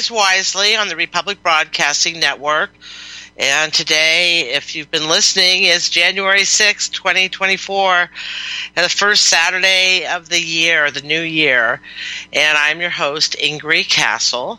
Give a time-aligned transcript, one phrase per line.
[0.00, 2.70] Immunize Wisely on the Republic Broadcasting Network.
[3.36, 8.08] And today, if you've been listening, is January sixth, 2024,
[8.76, 11.82] and the first Saturday of the year, the new year.
[12.32, 14.58] And I'm your host, Ingri Cassel.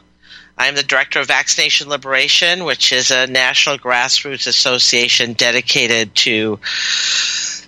[0.58, 6.60] I'm the director of Vaccination Liberation, which is a national grassroots association dedicated to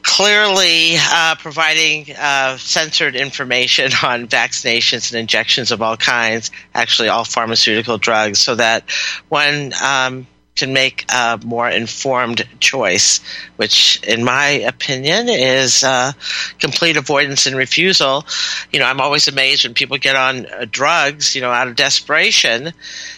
[0.04, 7.26] clearly uh, providing uh, censored information on vaccinations and injections of all kinds, actually all
[7.26, 8.90] pharmaceutical drugs, so that
[9.30, 13.22] one um, can make a more informed choice,
[13.56, 16.12] which, in my opinion, is uh,
[16.60, 18.26] complete avoidance and refusal.
[18.72, 21.76] You know, I'm always amazed when people get on uh, drugs, you know, out of
[21.76, 22.72] desperation,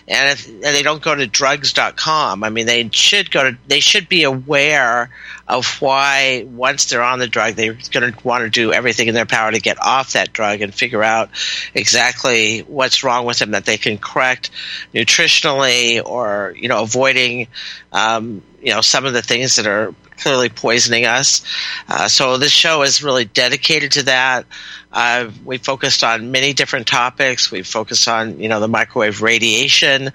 [0.07, 2.43] and, if, and they don't go to drugs.com.
[2.43, 5.09] I mean, they should go to, they should be aware
[5.47, 9.15] of why once they're on the drug, they're going to want to do everything in
[9.15, 11.29] their power to get off that drug and figure out
[11.73, 14.51] exactly what's wrong with them that they can correct
[14.93, 17.47] nutritionally or, you know, avoiding,
[17.91, 21.43] um, you know, some of the things that are clearly poisoning us.
[21.87, 24.45] Uh, so this show is really dedicated to that.
[24.91, 27.51] Uh, we focused on many different topics.
[27.51, 30.11] We focused on, you know, the microwave radiation.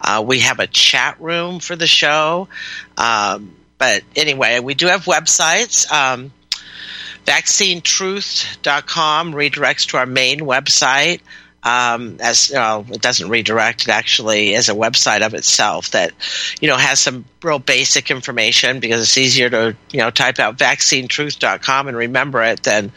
[0.00, 2.48] Uh, we have a chat room for the show.
[2.96, 5.90] Um, but anyway, we do have websites.
[5.90, 6.32] Um,
[7.26, 11.20] vaccinetruth.com redirects to our main website.
[11.64, 16.12] Um, as know, it doesn't redirect, it actually is a website of itself that,
[16.60, 20.58] you know, has some real basic information because it's easier to, you know, type out
[20.58, 22.92] vaccinetruth.com and remember it than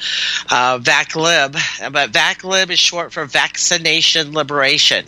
[0.49, 1.53] uh, VacLib.
[1.91, 5.05] But VacLib is short for Vaccination Liberation.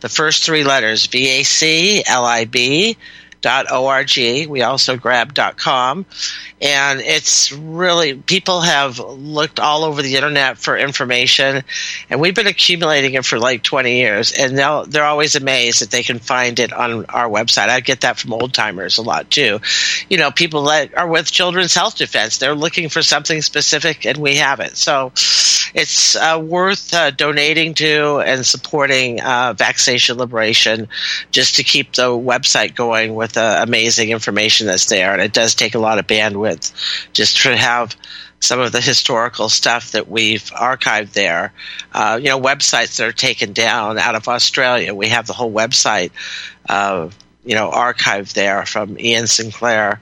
[0.00, 2.96] The first three letters, V A C L I B
[3.46, 4.10] org.
[4.48, 6.06] We also grab .com,
[6.60, 11.62] and it's really people have looked all over the internet for information,
[12.10, 15.90] and we've been accumulating it for like 20 years, and they're they're always amazed that
[15.90, 17.68] they can find it on our website.
[17.68, 19.60] I get that from old timers a lot too.
[20.08, 24.18] You know, people that are with Children's Health Defense, they're looking for something specific, and
[24.18, 24.76] we have it.
[24.76, 25.12] So
[25.74, 30.88] it's uh, worth uh, donating to and supporting uh, vaccination liberation
[31.30, 35.12] just to keep the website going with the amazing information that's there.
[35.12, 36.72] And it does take a lot of bandwidth
[37.12, 37.96] just to have
[38.40, 41.52] some of the historical stuff that we've archived there.
[41.92, 44.94] Uh, you know, websites that are taken down out of Australia.
[44.94, 46.10] We have the whole website
[46.68, 47.08] uh,
[47.44, 50.00] you know archive there from Ian Sinclair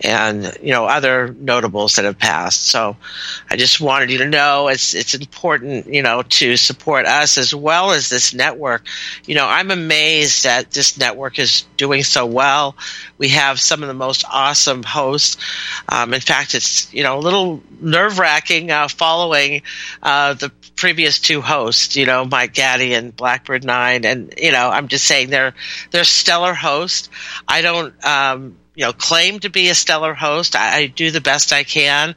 [0.00, 2.66] and you know other notables that have passed.
[2.66, 2.96] So
[3.50, 7.54] I just wanted you to know it's it's important you know to support us as
[7.54, 8.84] well as this network.
[9.26, 12.76] You know I'm amazed that this network is doing so well.
[13.18, 15.36] We have some of the most awesome hosts.
[15.88, 19.62] Um, in fact, it's you know a little nerve wracking uh, following
[20.02, 24.68] uh, the previous two hosts, you know, Mike Gaddy and Blackbird Nine, and you know,
[24.68, 25.54] I'm just saying they're
[25.92, 26.81] they're stellar hosts.
[27.46, 30.56] I don't, um, you know, claim to be a stellar host.
[30.56, 32.14] I, I, do the best I can,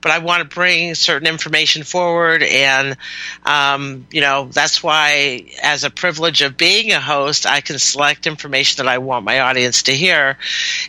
[0.00, 2.96] but I want to bring certain information forward, and
[3.44, 8.26] um, you know, that's why, as a privilege of being a host, I can select
[8.26, 10.38] information that I want my audience to hear.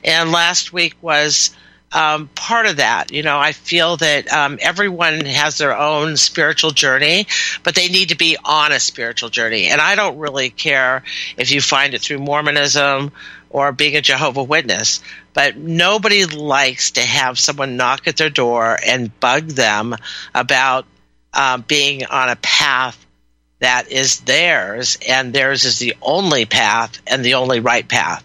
[0.04, 1.52] And last week was
[1.92, 3.12] um, part of that.
[3.12, 7.28] You know, I feel that um, everyone has their own spiritual journey,
[7.64, 9.68] but they need to be on a spiritual journey.
[9.68, 11.04] And I don't really care
[11.38, 13.12] if you find it through Mormonism
[13.50, 15.02] or being a Jehovah Witness,
[15.34, 19.96] but nobody likes to have someone knock at their door and bug them
[20.36, 20.86] about
[21.34, 23.06] uh, being on a path
[23.60, 28.24] that is theirs, and theirs is the only path and the only right path.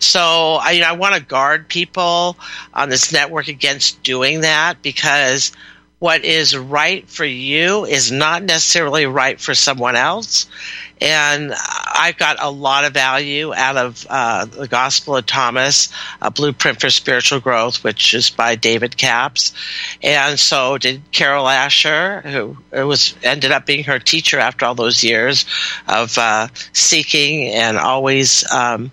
[0.00, 0.20] So
[0.60, 2.36] I, you know, I want to guard people
[2.74, 5.52] on this network against doing that because
[6.02, 10.46] what is right for you is not necessarily right for someone else.
[11.00, 15.90] And I've got a lot of value out of uh, the Gospel of Thomas,
[16.20, 19.52] a blueprint for spiritual growth, which is by David Capps,
[20.02, 25.04] and so did Carol Asher, who was ended up being her teacher after all those
[25.04, 25.44] years
[25.86, 28.44] of uh, seeking and always.
[28.50, 28.90] Um,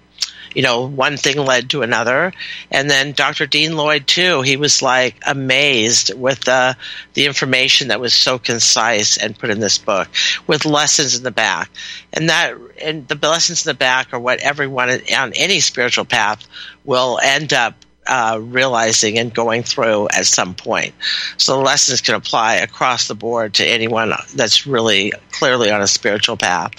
[0.60, 2.34] you know, one thing led to another.
[2.70, 3.46] And then Dr.
[3.46, 6.76] Dean Lloyd too, he was like amazed with the
[7.14, 10.10] the information that was so concise and put in this book
[10.48, 11.72] with lessons in the back.
[12.12, 16.46] And that and the lessons in the back are what everyone on any spiritual path
[16.84, 17.76] will end up
[18.10, 20.96] uh, realizing and going through at some point.
[21.38, 25.88] So the lessons can apply across the board to anyone that's really clearly on a
[25.88, 26.74] spiritual path.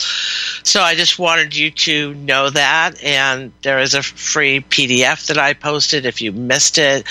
[0.64, 3.02] So I just wanted you to know that.
[3.02, 6.04] And there is a free PDF that I posted.
[6.04, 7.06] If you missed it,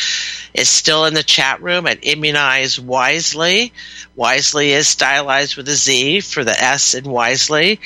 [0.53, 3.73] it's still in the chat room at Immunize Wisely.
[4.15, 7.79] Wisely is stylized with a Z for the S in Wisely.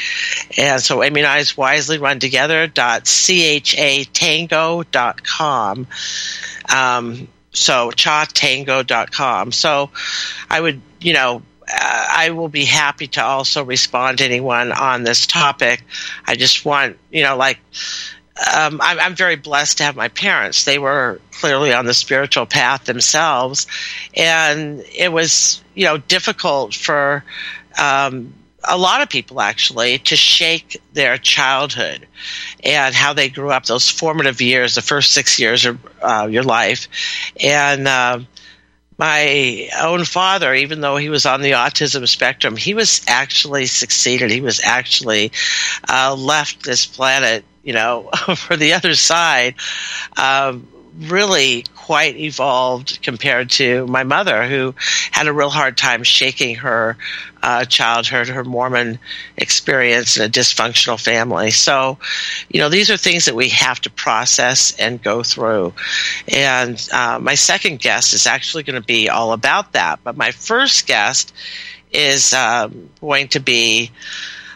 [0.57, 5.87] And so Immunize Wisely run together dot chatango.com.
[6.73, 9.51] Um, so chatango.com.
[9.51, 9.91] So
[10.49, 15.03] I would, you know, uh, I will be happy to also respond to anyone on
[15.03, 15.83] this topic.
[16.25, 17.59] I just want, you know, like,
[18.37, 20.65] um, I'm, I'm, very blessed to have my parents.
[20.65, 23.67] They were clearly on the spiritual path themselves,
[24.15, 27.23] and it was you know difficult for
[27.79, 28.33] um,
[28.63, 32.07] a lot of people actually to shake their childhood
[32.63, 36.43] and how they grew up those formative years, the first six years of uh, your
[36.43, 36.87] life,
[37.39, 37.87] and.
[37.87, 38.19] Uh,
[38.95, 44.29] my own father, even though he was on the autism spectrum, he was actually succeeded.
[44.29, 45.31] He was actually
[45.89, 49.55] uh, left this planet you know, for the other side,
[50.17, 50.67] um,
[50.99, 54.75] really quite evolved compared to my mother, who
[55.11, 56.97] had a real hard time shaking her
[57.41, 58.99] uh, childhood, her Mormon
[59.35, 61.51] experience in a dysfunctional family.
[61.51, 61.97] So,
[62.49, 65.73] you know, these are things that we have to process and go through.
[66.27, 69.99] And uh, my second guest is actually going to be all about that.
[70.03, 71.33] But my first guest
[71.91, 73.91] is um, going to be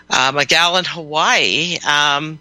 [0.10, 1.78] um, a gal in Hawaii.
[1.86, 2.40] Um,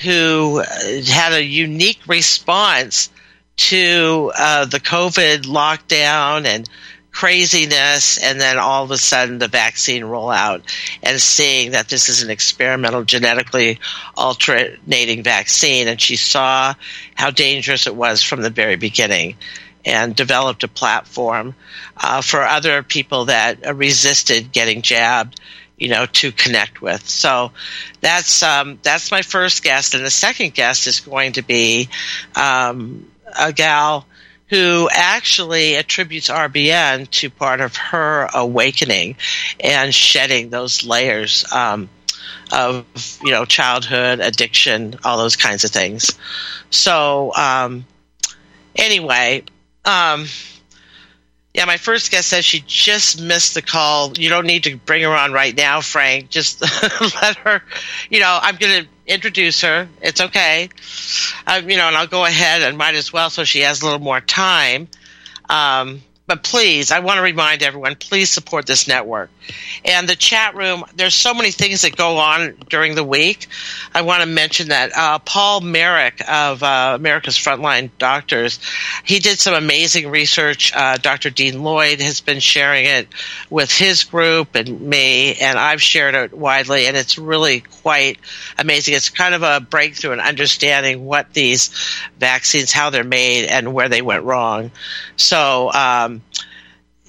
[0.00, 3.10] who had a unique response
[3.56, 6.68] to uh, the COVID lockdown and
[7.10, 10.62] craziness, and then all of a sudden the vaccine rollout,
[11.02, 13.80] and seeing that this is an experimental genetically
[14.16, 16.72] alternating vaccine, and she saw
[17.16, 19.36] how dangerous it was from the very beginning.
[19.84, 21.54] And developed a platform
[21.96, 25.40] uh, for other people that resisted getting jabbed
[25.78, 27.08] you know, to connect with.
[27.08, 27.52] So
[28.00, 31.88] that's um, that's my first guest, and the second guest is going to be
[32.34, 34.06] um, a gal
[34.48, 39.16] who actually attributes RBN to part of her awakening
[39.60, 41.90] and shedding those layers um,
[42.52, 42.86] of
[43.22, 46.18] you know childhood addiction, all those kinds of things.
[46.70, 47.84] So um,
[48.74, 49.44] anyway.
[49.84, 50.26] Um,
[51.58, 54.16] yeah, my first guest says she just missed the call.
[54.16, 56.30] You don't need to bring her on right now, Frank.
[56.30, 56.60] Just
[57.20, 57.64] let her,
[58.08, 59.88] you know, I'm going to introduce her.
[60.00, 60.68] It's okay.
[61.48, 63.86] Um, you know, and I'll go ahead and might as well so she has a
[63.86, 64.86] little more time.
[65.48, 69.30] Um, but please, I want to remind everyone, please support this network.
[69.82, 73.46] And the chat room, there's so many things that go on during the week.
[73.94, 78.60] I want to mention that uh, Paul Marik of uh, America's Frontline Doctors,
[79.04, 80.70] he did some amazing research.
[80.76, 81.30] Uh, Dr.
[81.30, 83.08] Dean Lloyd has been sharing it
[83.48, 88.18] with his group and me, and I've shared it widely, and it's really quite
[88.58, 88.92] amazing.
[88.94, 91.70] It's kind of a breakthrough in understanding what these
[92.18, 94.72] vaccines, how they're made, and where they went wrong.
[95.16, 96.17] So, um,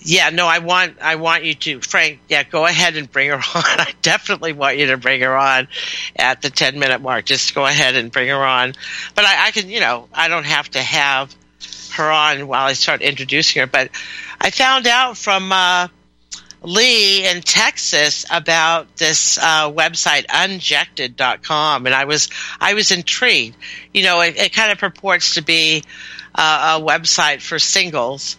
[0.02, 2.20] yeah, no, I want I want you to, Frank.
[2.30, 3.42] Yeah, go ahead and bring her on.
[3.56, 5.68] I definitely want you to bring her on
[6.16, 7.26] at the ten minute mark.
[7.26, 8.74] Just go ahead and bring her on.
[9.16, 11.36] But I, I can, you know, I don't have to have
[11.94, 13.68] her on while I start introducing her.
[13.68, 13.90] But
[14.40, 15.90] I found out from uh,
[16.62, 23.58] Lee in Texas about this uh, website unjected.com, and I was I was intrigued.
[23.94, 25.84] You know, it, it kind of purports to be
[26.34, 28.38] uh, a website for singles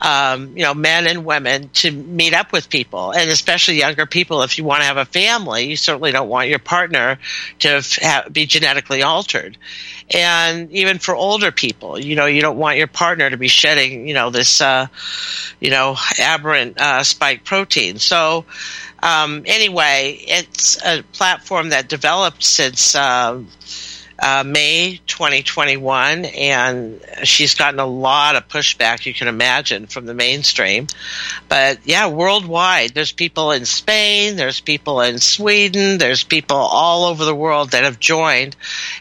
[0.00, 4.42] um, you know, men and women to meet up with people, and especially younger people.
[4.42, 7.18] If you want to have a family, you certainly don't want your partner
[7.60, 9.58] to have, be genetically altered.
[10.12, 14.08] And even for older people, you know, you don't want your partner to be shedding,
[14.08, 14.86] you know, this, uh,
[15.60, 17.98] you know, aberrant uh, spike protein.
[17.98, 18.46] So,
[19.02, 22.94] um, anyway, it's a platform that developed since.
[22.94, 23.42] Uh,
[24.20, 30.14] uh, May 2021, and she's gotten a lot of pushback, you can imagine, from the
[30.14, 30.88] mainstream.
[31.48, 37.24] But yeah, worldwide, there's people in Spain, there's people in Sweden, there's people all over
[37.24, 38.56] the world that have joined.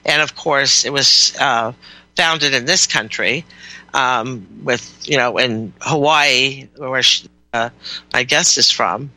[0.05, 1.73] And of course, it was uh,
[2.15, 3.45] founded in this country
[3.93, 7.69] um, with, you know, in Hawaii, where she, uh,
[8.13, 9.11] my guest is from.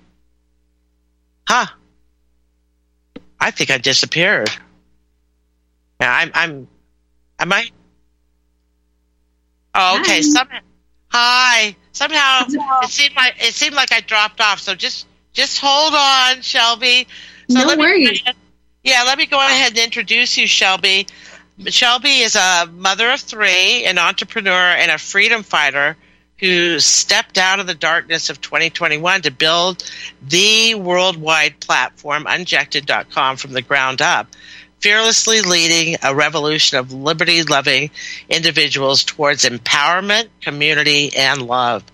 [1.46, 1.66] Huh.
[3.38, 4.50] I think I disappeared.
[6.02, 6.32] Yeah, I'm.
[6.34, 6.68] I'm.
[7.38, 7.64] Am I?
[9.72, 10.16] Oh, okay.
[10.16, 10.20] Hi.
[10.22, 10.48] Some,
[11.06, 11.76] hi.
[11.92, 12.44] Somehow
[12.82, 14.58] it seemed like it seemed like I dropped off.
[14.58, 17.06] So just just hold on, Shelby.
[17.48, 18.20] So no worries.
[18.82, 21.06] yeah, let me go ahead and introduce you, Shelby.
[21.66, 25.96] Shelby is a mother of three, an entrepreneur, and a freedom fighter
[26.38, 29.88] who stepped out of the darkness of 2021 to build
[30.20, 34.26] the worldwide platform, unjected.com, from the ground up,
[34.82, 37.90] fearlessly leading a revolution of liberty loving
[38.28, 41.84] individuals towards empowerment, community, and love.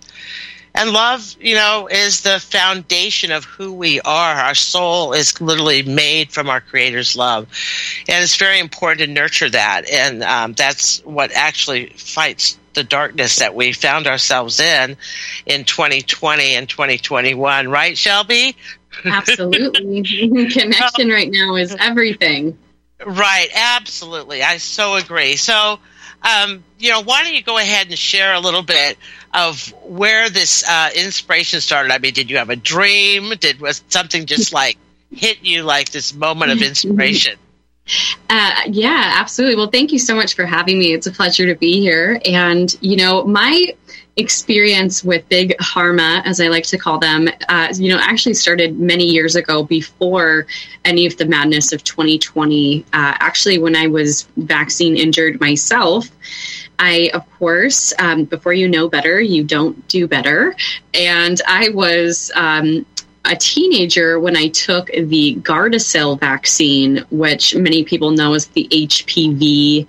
[0.73, 4.35] And love, you know, is the foundation of who we are.
[4.35, 7.47] Our soul is literally made from our Creator's love.
[8.07, 9.89] And it's very important to nurture that.
[9.89, 14.95] And um, that's what actually fights the darkness that we found ourselves in
[15.45, 17.67] in 2020 and 2021.
[17.67, 18.55] Right, Shelby?
[19.05, 20.03] Absolutely.
[20.49, 22.57] Connection right now is everything.
[23.05, 24.43] Right, absolutely.
[24.43, 25.37] I so agree.
[25.37, 25.79] So,
[26.21, 28.97] um, you know, why don't you go ahead and share a little bit
[29.33, 31.93] of where this uh, inspiration started?
[31.93, 33.31] I mean, did you have a dream?
[33.39, 34.77] Did was something just like
[35.11, 37.37] hit you like this moment of inspiration?
[38.29, 39.55] Uh, yeah, absolutely.
[39.55, 40.93] Well, thank you so much for having me.
[40.93, 42.21] It's a pleasure to be here.
[42.23, 43.75] And, you know, my
[44.19, 48.79] experience with big pharma, as I like to call them, uh, you know, actually started
[48.79, 50.45] many years ago before
[50.85, 52.81] any of the madness of 2020.
[52.81, 56.09] Uh, actually, when I was vaccine injured myself,
[56.77, 60.55] I, of course, um, before you know better, you don't do better.
[60.93, 62.85] And I was um,
[63.25, 69.87] a teenager when I took the Gardasil vaccine, which many people know as the HPV,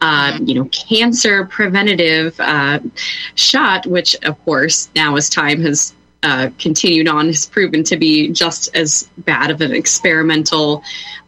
[0.00, 0.44] mm-hmm.
[0.44, 2.80] you know, cancer preventative uh,
[3.34, 8.30] shot, which of course now as time has uh, continued on has proven to be
[8.32, 10.82] just as bad of an experimental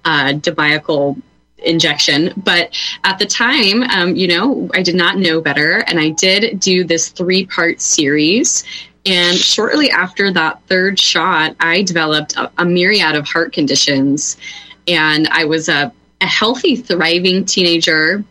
[0.04, 1.16] uh, debacle
[1.58, 2.32] injection.
[2.36, 2.74] But
[3.04, 5.84] at the time, um, you know, I did not know better.
[5.86, 8.64] And I did do this three part series
[9.06, 14.36] and shortly after that third shot, I developed a, a myriad of heart conditions.
[14.86, 18.24] And I was a, a healthy, thriving teenager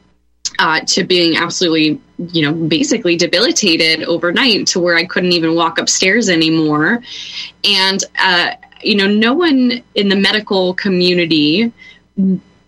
[0.60, 5.80] uh, to being absolutely, you know, basically debilitated overnight to where I couldn't even walk
[5.80, 7.02] upstairs anymore.
[7.64, 8.52] And, uh,
[8.84, 11.72] you know, no one in the medical community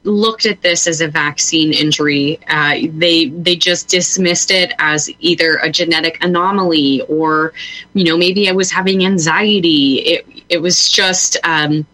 [0.03, 2.39] looked at this as a vaccine injury.
[2.47, 7.53] Uh, they they just dismissed it as either a genetic anomaly or,
[7.93, 9.99] you know, maybe I was having anxiety.
[9.99, 11.85] It it was just, um,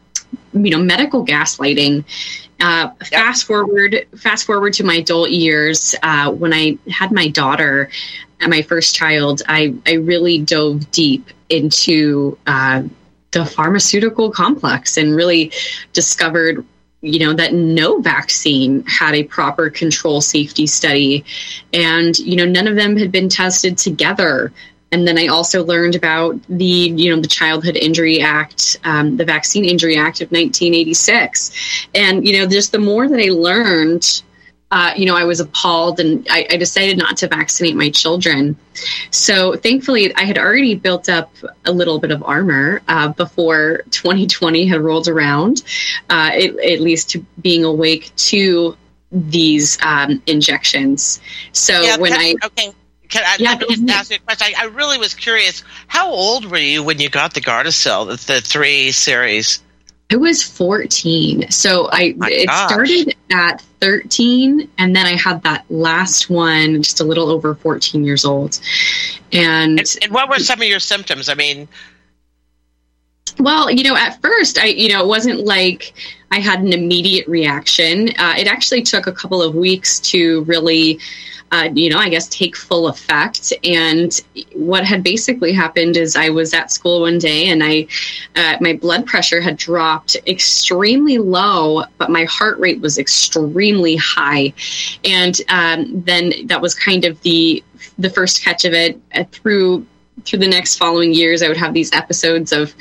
[0.54, 2.06] you know, medical gaslighting.
[2.60, 3.08] Uh, yep.
[3.10, 5.96] Fast forward, fast forward to my adult years.
[6.02, 7.90] Uh, when I had my daughter,
[8.46, 12.84] my first child, I I really dove deep into uh,
[13.32, 15.52] the pharmaceutical complex and really
[15.94, 16.66] discovered
[17.02, 21.24] you know that no vaccine had a proper control safety study
[21.72, 24.52] and you know none of them had been tested together
[24.92, 29.26] and then i also learned about the you know the childhood injury act um, the
[29.26, 34.22] vaccine injury act of 1986 and you know just the more that i learned
[34.70, 38.58] uh, you know, I was appalled and I, I, decided not to vaccinate my children.
[39.12, 41.32] So thankfully, I had already built up
[41.64, 45.64] a little bit of armor uh, before 2020 had rolled around,
[46.10, 48.76] uh, it, at least to being awake to
[49.10, 51.22] these um, injections.
[51.54, 52.36] So yeah, when I.
[52.44, 52.74] Okay.
[53.10, 54.54] Can I, yeah, just ask you a question?
[54.58, 55.64] I, I, really was curious.
[55.88, 59.62] How old were you when you got the Gardasil, the, the three series?
[60.12, 61.52] I was 14.
[61.52, 62.70] So I oh My it gosh.
[62.70, 68.04] started at 13 and then I had that last one just a little over 14
[68.04, 68.60] years old.
[69.34, 71.28] And, and, and what were some of your symptoms?
[71.28, 71.68] I mean,
[73.40, 75.94] well, you know, at first, I, you know, it wasn't like
[76.32, 78.10] I had an immediate reaction.
[78.18, 81.00] Uh, it actually took a couple of weeks to really
[81.52, 83.54] uh, you know, I guess take full effect.
[83.64, 84.20] And
[84.54, 87.88] what had basically happened is I was at school one day and I,
[88.36, 94.54] uh, my blood pressure had dropped extremely low, but my heart rate was extremely high.
[95.06, 97.64] And um, then that was kind of the
[98.00, 99.86] the first catch of it uh, through
[100.26, 102.74] through the next following years, I would have these episodes of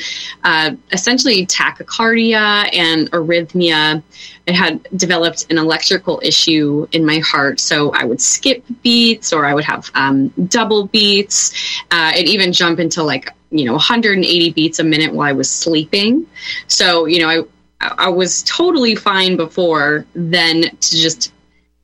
[0.44, 4.02] uh, essentially tachycardia and arrhythmia.
[4.48, 9.44] I had developed an electrical issue in my heart, so I would skip beats or
[9.44, 11.52] I would have um, double beats
[11.90, 15.50] uh, and even jump into like you know 180 beats a minute while I was
[15.50, 16.26] sleeping.
[16.68, 17.42] So you know I
[17.80, 21.32] I was totally fine before then to just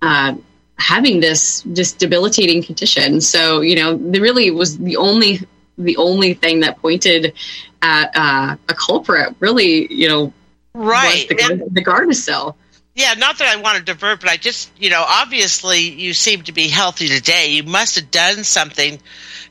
[0.00, 0.34] uh,
[0.82, 3.20] having this this debilitating condition.
[3.20, 5.40] So you know, the really was the only
[5.78, 7.34] the only thing that pointed
[7.80, 9.34] at uh, a culprit.
[9.40, 10.32] Really, you know,
[10.74, 12.56] right the, and, the Gardasil.
[12.94, 16.42] Yeah, not that I want to divert, but I just, you know, obviously you seem
[16.42, 17.52] to be healthy today.
[17.52, 18.98] You must have done something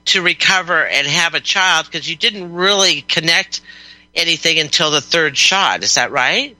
[0.05, 3.61] to recover and have a child because you didn't really connect
[4.13, 5.83] anything until the third shot.
[5.83, 6.55] Is that right?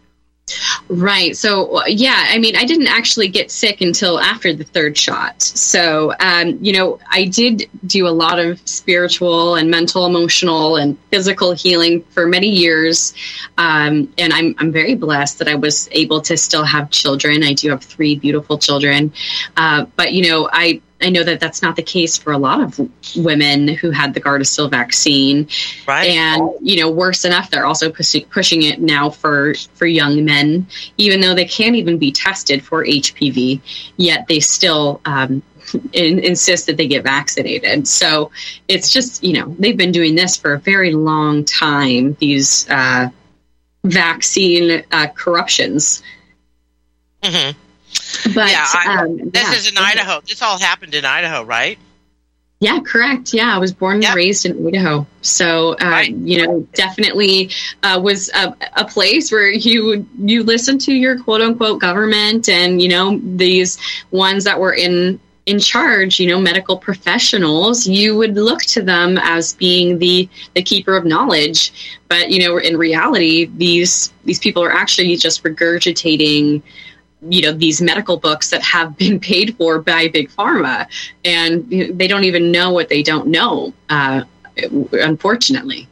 [0.90, 1.38] Right.
[1.38, 5.42] So, yeah, I mean, I didn't actually get sick until after the third shot.
[5.42, 10.98] So, um, you know, I did do a lot of spiritual and mental, emotional, and
[11.10, 13.14] physical healing for many years.
[13.58, 17.44] Um, and I'm, I'm very blessed that I was able to still have children.
[17.44, 19.14] I do have three beautiful children.
[19.56, 22.62] Uh, but, you know, I, I know that that's not the case for a lot
[22.62, 25.48] of women who had the Gardasil vaccine.
[25.88, 26.10] Right.
[26.10, 30.68] And, you know, worse enough, they're also pushing, pushing it now for, for young men,
[30.98, 33.62] even though they can't even be tested for HPV,
[33.98, 35.44] yet they still um,
[35.94, 37.88] in, insist that they get vaccinated.
[37.88, 38.32] So
[38.68, 43.10] it's just, you know, they've been doing this for a very long time, these uh,
[43.84, 46.04] vaccine uh, corruptions.
[47.24, 47.58] Mm-hmm.
[48.34, 49.54] But yeah, I, um, this yeah.
[49.54, 50.22] is in Idaho.
[50.22, 51.78] This all happened in Idaho, right?
[52.60, 53.34] Yeah, correct.
[53.34, 54.10] Yeah, I was born Yep.
[54.10, 56.16] and raised in Idaho, so uh, Right.
[56.16, 57.50] you know, definitely
[57.82, 62.80] uh, was a, a place where you you listen to your quote unquote government and
[62.82, 63.80] you know these
[64.12, 67.88] ones that were in in charge, you know, medical professionals.
[67.88, 71.74] You would look to them as being the the keeper of knowledge,
[72.10, 76.62] but you know, in reality, these these people are actually just regurgitating
[77.22, 80.88] you know these medical books that have been paid for by big pharma
[81.24, 84.24] and you know, they don't even know what they don't know uh,
[84.94, 85.88] unfortunately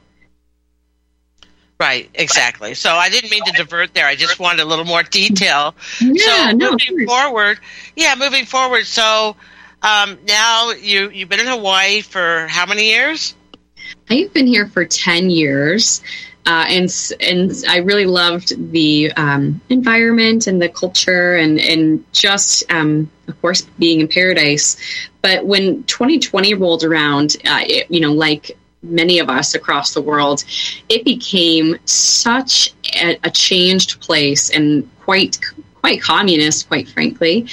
[1.81, 2.73] Right, exactly.
[2.73, 4.05] So I didn't mean to divert there.
[4.05, 5.73] I just wanted a little more detail.
[6.01, 7.57] yeah so no moving forward,
[7.95, 8.85] yeah, moving forward.
[8.85, 9.37] So
[9.81, 13.33] um, now you you've been in Hawaii for how many years?
[14.09, 16.01] i've been here for 10 years
[16.49, 16.89] uh, and
[17.19, 23.39] and I really loved the um, environment and the culture and and just um, of
[23.39, 24.75] course being in paradise.
[25.21, 30.01] But when 2020 rolled around, uh, it, you know, like many of us across the
[30.01, 30.43] world,
[30.87, 35.37] it became such a, a changed place and quite
[35.75, 37.47] quite communist, quite frankly.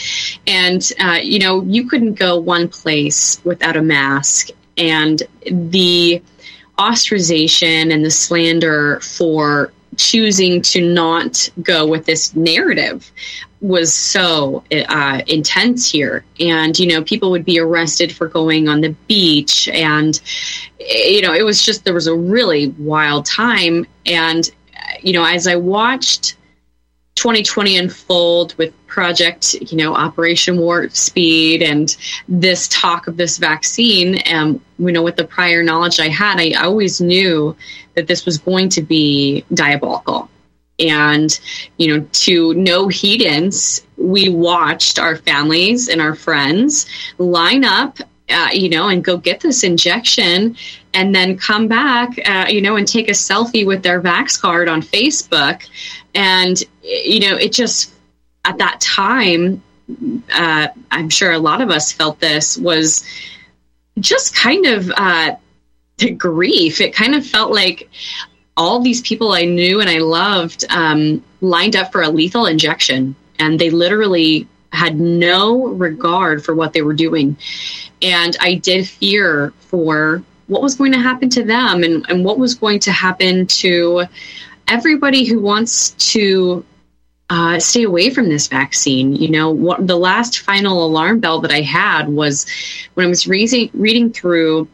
[0.46, 6.22] And uh, you know, you couldn't go one place without a mask, and the
[6.78, 13.10] ostracization and the slander for choosing to not go with this narrative
[13.60, 16.24] was so uh, intense here.
[16.38, 19.68] And, you know, people would be arrested for going on the beach.
[19.68, 20.20] And,
[20.78, 23.86] you know, it was just, there was a really wild time.
[24.04, 24.50] And,
[25.00, 26.36] you know, as I watched
[27.16, 31.96] 2020 unfold with project you know operation warp speed and
[32.28, 36.52] this talk of this vaccine um, you know with the prior knowledge i had i
[36.52, 37.56] always knew
[37.96, 40.30] that this was going to be diabolical.
[40.78, 41.40] And
[41.78, 46.84] you know to no heedance we watched our families and our friends
[47.16, 47.98] line up
[48.28, 50.54] uh, you know and go get this injection
[50.92, 54.68] and then come back uh, you know and take a selfie with their vax card
[54.68, 55.66] on facebook
[56.16, 57.92] and you know it just
[58.44, 59.62] at that time
[60.32, 63.04] uh, i'm sure a lot of us felt this was
[64.00, 65.34] just kind of uh,
[65.98, 66.80] the grief.
[66.80, 67.88] It kind of felt like
[68.58, 73.14] all these people i knew and i loved um, lined up for a lethal injection.
[73.38, 77.36] And they literally had no regard for what they were doing.
[78.02, 82.38] And i did fear for what was going to happen to them and, and what
[82.38, 84.04] was going to happen to
[84.68, 86.64] everybody who wants to
[87.28, 89.14] uh, stay away from this vaccine.
[89.14, 92.46] You know, what, the last final alarm bell that I had was
[92.94, 94.68] when I was reading, reading through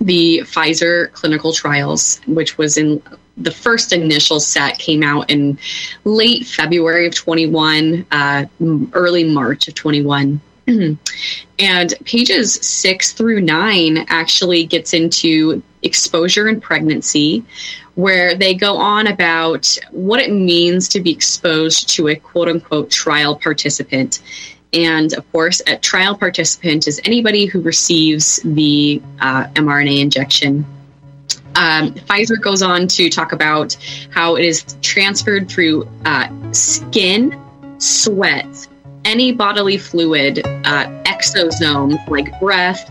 [0.00, 3.02] the Pfizer clinical trials, which was in
[3.36, 5.58] the first initial set came out in
[6.04, 8.46] late February of 21, uh,
[8.92, 10.40] early March of 21.
[11.58, 17.44] and pages six through nine actually gets into exposure and pregnancy,
[17.96, 22.90] where they go on about what it means to be exposed to a quote unquote
[22.90, 24.20] trial participant.
[24.72, 30.66] And of course, a trial participant is anybody who receives the uh, mRNA injection.
[31.54, 33.74] Um, Pfizer goes on to talk about
[34.10, 37.40] how it is transferred through uh, skin,
[37.78, 38.68] sweat,
[39.06, 42.90] any bodily fluid, uh, exosomes like breath,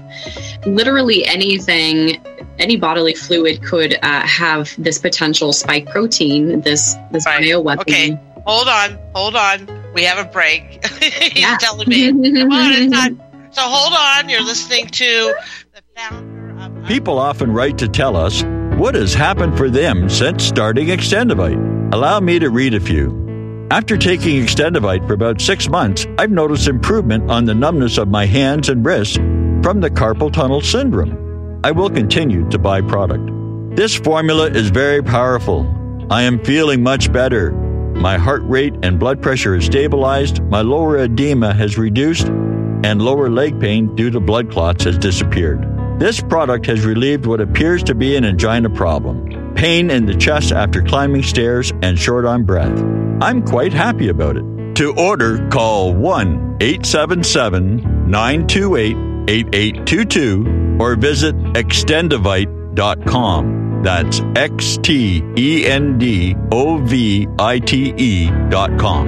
[0.65, 2.19] literally anything,
[2.59, 7.43] any bodily fluid could uh, have this potential spike protein, this this Right.
[7.43, 7.79] bioweapon.
[7.81, 8.19] Okay.
[8.45, 9.67] Hold on, hold on.
[9.93, 10.85] We have a break.
[11.01, 11.57] He's Yeah.
[11.59, 12.07] telling me.
[12.11, 13.21] Come on, it's time.
[13.51, 14.29] So hold on.
[14.29, 15.35] You're listening to
[15.73, 16.85] the founder of.
[16.87, 18.43] People often write to tell us
[18.77, 21.93] what has happened for them since starting Extendovite.
[21.93, 23.23] Allow me to read a few.
[23.71, 28.25] After taking Extendovite for about six months, I've noticed improvement on the numbness of my
[28.25, 29.15] hands and wrists
[29.63, 31.17] from the carpal tunnel syndrome.
[31.65, 33.27] I will continue to buy product.
[33.75, 35.65] This formula is very powerful.
[36.11, 37.53] I am feeling much better.
[37.95, 43.31] my heart rate and blood pressure is stabilized, my lower edema has reduced, and lower
[43.31, 45.65] leg pain due to blood clots has disappeared.
[45.97, 50.51] This product has relieved what appears to be an angina problem, pain in the chest
[50.51, 52.79] after climbing stairs, and short on breath.
[53.23, 54.75] I'm quite happy about it.
[54.75, 58.97] To order, call 1 877 928
[59.27, 63.83] 8822 or visit extendovite.com.
[63.83, 69.07] That's X T E N D O V I T E dot com.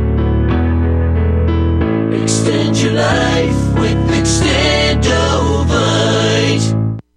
[2.13, 6.73] Extend your life with Extendovite.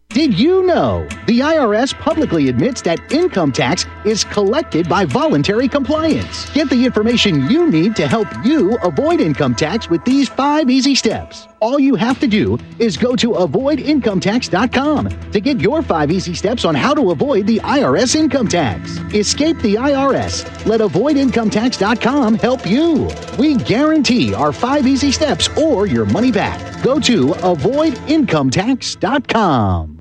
[0.08, 6.50] Did you know the IRS publicly admits that income tax is collected by voluntary compliance?
[6.50, 10.94] Get the information you need to help you avoid income tax with these five easy
[10.94, 11.46] steps.
[11.60, 16.64] All you have to do is go to avoidincometax.com to get your five easy steps
[16.64, 18.96] on how to avoid the IRS income tax.
[19.14, 20.64] Escape the IRS.
[20.64, 23.10] Let avoidincometax.com help you.
[23.38, 26.82] We guarantee our five easy steps or your money back.
[26.82, 30.00] Go to avoidincometax.com.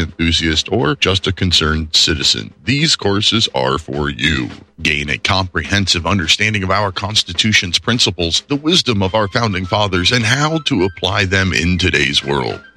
[0.01, 2.53] enthusiast, or just a concerned citizen.
[2.65, 4.49] These courses are for you.
[4.81, 10.25] Gain a comprehensive understanding of our Constitution's principles, the wisdom of our founding fathers, and
[10.25, 12.61] how to apply them in today's world.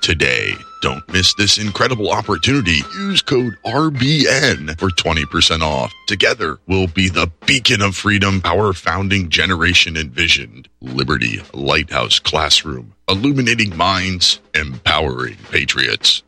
[0.00, 0.52] today.
[0.80, 2.80] Don't miss this incredible opportunity.
[2.94, 5.92] Use code RBN for 20% off.
[6.06, 10.68] Together, we'll be the beacon of freedom our founding generation envisioned.
[10.80, 16.22] Liberty Lighthouse Classroom, illuminating minds, empowering patriots.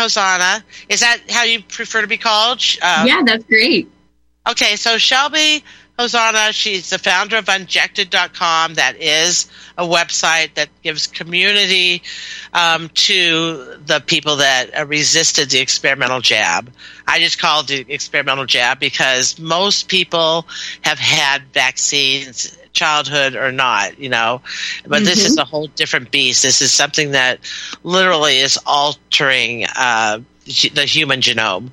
[0.00, 0.62] Hosana.
[0.88, 2.62] Is that how you prefer to be called?
[2.82, 3.90] Uh, yeah, that's great.
[4.48, 5.62] Okay, so Shelby
[6.00, 8.74] Hosana, she's the founder of Unjected.com.
[8.74, 12.02] That is a website that gives community
[12.54, 16.72] um, to the people that uh, resisted the experimental jab.
[17.06, 20.46] I just called it experimental jab because most people
[20.82, 24.42] have had vaccines childhood or not, you know.
[24.86, 26.42] But this is a whole different beast.
[26.42, 27.40] This is something that
[27.82, 30.20] literally is altering uh,
[30.74, 31.70] the human genome,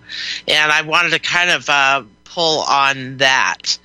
[0.48, 3.78] and I wanted to kind of uh, pull on that,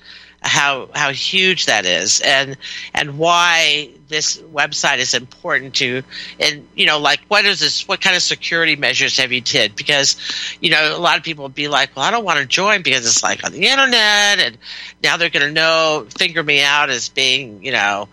[0.43, 2.57] how how huge that is, and
[2.93, 6.03] and why this website is important to,
[6.39, 7.87] and you know, like what is this?
[7.87, 9.75] What kind of security measures have you did?
[9.75, 10.17] Because
[10.59, 12.81] you know, a lot of people would be like, well, I don't want to join
[12.81, 14.57] because it's like on the internet, and
[15.01, 18.09] now they're going to know finger me out as being, you know,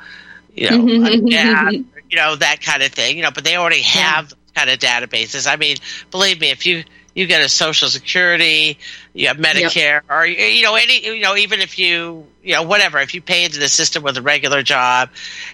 [0.55, 1.27] you know, mm-hmm.
[1.27, 3.31] unjabbed, you know, that kind of thing, you know.
[3.33, 5.51] But they already have kind of databases.
[5.51, 5.77] I mean,
[6.11, 8.79] believe me, if you you get a Social Security,
[9.13, 12.99] you have Medicare, or you know any, you know even if you you know whatever,
[12.99, 15.11] if you pay into the system with a regular job,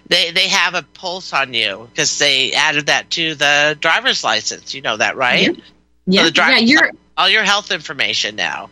[0.07, 4.73] they they have a pulse on you because they added that to the driver's license.
[4.73, 5.55] You know that, right?
[5.55, 5.61] So
[6.05, 8.69] Yeah, the yeah, you're all your health information now.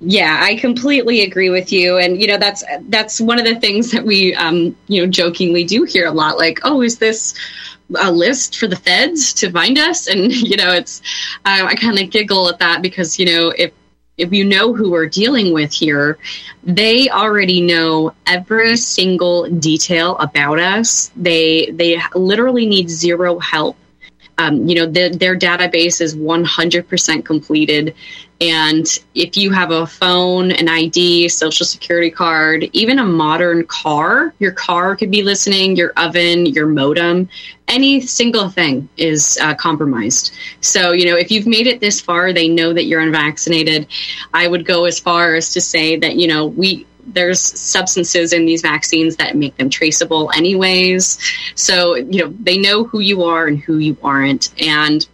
[0.00, 3.90] Yeah, I completely agree with you, and you know that's that's one of the things
[3.90, 6.38] that we, um, you know, jokingly do here a lot.
[6.38, 7.34] Like, oh, is this
[7.96, 10.06] a list for the feds to find us?
[10.08, 11.00] And you know, it's
[11.44, 13.72] uh, I kind of giggle at that because you know if
[14.18, 16.18] if you know who we're dealing with here,
[16.64, 21.10] they already know every single detail about us.
[21.16, 23.76] They they literally need zero help.
[24.38, 27.96] Um, you know, the, their database is 100% completed.
[28.40, 34.32] And if you have a phone, an ID, social security card, even a modern car,
[34.38, 37.28] your car could be listening, your oven, your modem,
[37.66, 40.32] any single thing is uh, compromised.
[40.60, 43.88] So, you know, if you've made it this far, they know that you're unvaccinated.
[44.32, 48.46] I would go as far as to say that, you know, we, there's substances in
[48.46, 51.18] these vaccines that make them traceable anyways.
[51.56, 54.50] So, you know, they know who you are and who you aren't.
[54.62, 55.06] And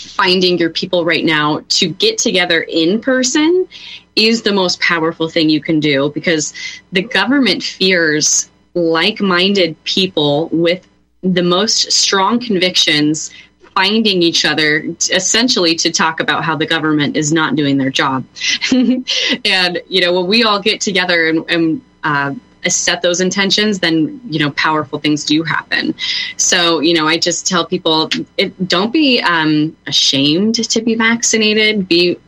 [0.00, 3.68] finding your people right now to get together in person
[4.16, 6.52] is the most powerful thing you can do because
[6.92, 10.86] the government fears like minded people with
[11.22, 13.30] the most strong convictions
[13.74, 18.24] finding each other essentially to talk about how the government is not doing their job.
[18.72, 22.34] and, you know, when we all get together and, and uh,
[22.68, 25.94] set those intentions, then you know powerful things do happen.
[26.36, 31.88] So you know, I just tell people, it, don't be um, ashamed to be vaccinated.
[31.88, 32.18] Be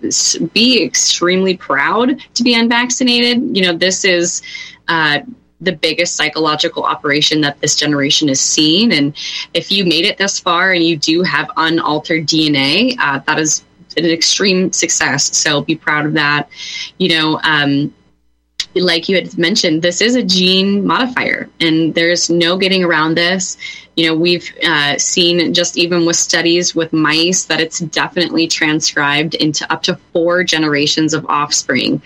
[0.53, 3.57] be extremely proud to be unvaccinated.
[3.57, 4.43] You know, this is.
[4.89, 5.21] Uh,
[5.61, 8.91] the biggest psychological operation that this generation has seen.
[8.91, 9.17] And
[9.55, 13.65] if you made it this far and you do have unaltered DNA, uh, that is
[13.97, 15.37] an extreme success.
[15.37, 16.49] So be proud of that.
[16.99, 17.95] You know, um,
[18.75, 23.57] like you had mentioned, this is a gene modifier, and there's no getting around this.
[23.97, 29.35] You know, we've uh, seen just even with studies with mice that it's definitely transcribed
[29.35, 32.01] into up to four generations of offspring.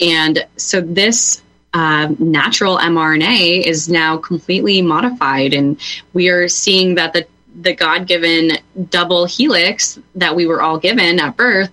[0.00, 5.80] And so this uh, natural mRNA is now completely modified, and
[6.12, 7.26] we are seeing that the
[7.60, 8.58] the God given
[8.90, 11.70] double helix that we were all given at birth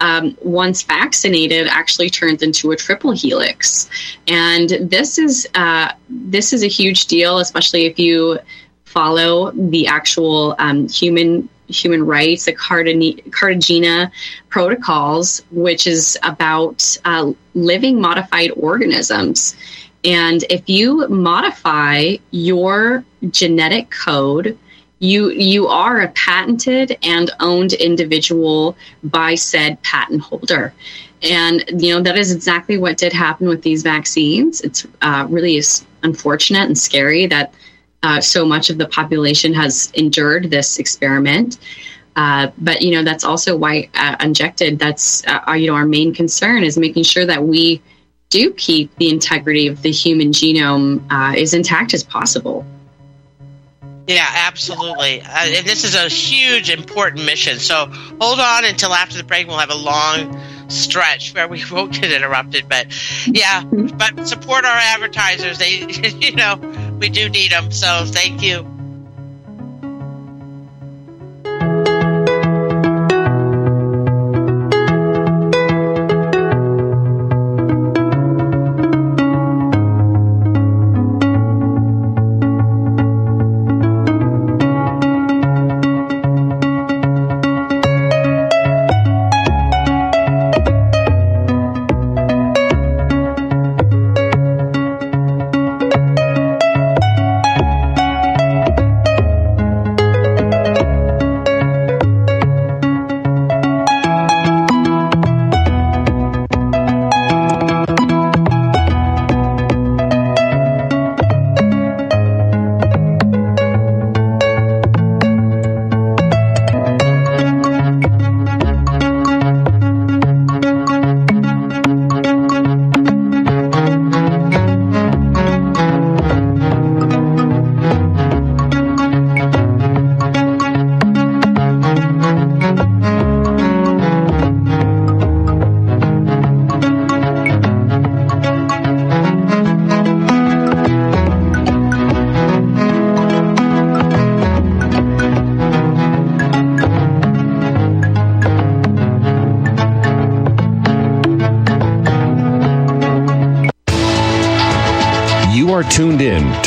[0.00, 3.88] um, once vaccinated actually turns into a triple helix.
[4.26, 8.38] And this is uh, this is a huge deal especially if you
[8.84, 12.52] follow the actual um, human human rights the
[13.30, 14.10] cartagena
[14.48, 19.54] protocols which is about uh, living modified organisms.
[20.02, 24.58] And if you modify your genetic code
[25.00, 30.72] you you are a patented and owned individual by said patent holder.
[31.22, 34.60] And you know that is exactly what did happen with these vaccines.
[34.60, 35.60] It's uh, really
[36.02, 37.52] unfortunate and scary that
[38.02, 41.58] uh, so much of the population has endured this experiment.
[42.16, 46.14] Uh, but you know that's also why uh, Unjected that's uh, you know our main
[46.14, 47.80] concern is making sure that we
[48.28, 52.66] do keep the integrity of the human genome uh, as intact as possible
[54.10, 55.22] yeah, absolutely.
[55.22, 57.58] Uh, and this is a huge, important mission.
[57.58, 59.46] So hold on until after the break.
[59.46, 62.68] We'll have a long stretch where we won't get interrupted.
[62.68, 62.86] But
[63.26, 65.58] yeah, but support our advertisers.
[65.58, 65.80] They,
[66.20, 66.56] you know,
[66.98, 67.70] we do need them.
[67.70, 68.79] So thank you.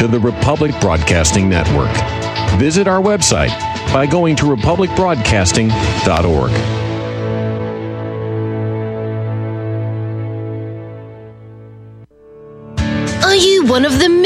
[0.03, 1.95] To the Republic Broadcasting Network.
[2.59, 3.57] Visit our website
[3.93, 6.83] by going to republicbroadcasting.org.
[13.63, 14.02] one of the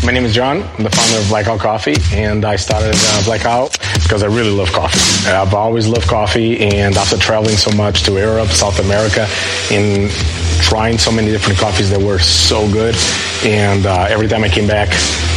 [0.00, 0.62] My name is John.
[0.62, 4.72] I'm the founder of Blackout Coffee, and I started uh, Blackout because I really love
[4.72, 5.28] coffee.
[5.28, 9.28] I've always loved coffee, and after traveling so much to Europe, South America,
[9.70, 10.10] and
[10.60, 12.96] trying so many different coffees that were so good,
[13.44, 14.88] and uh, every time I came back,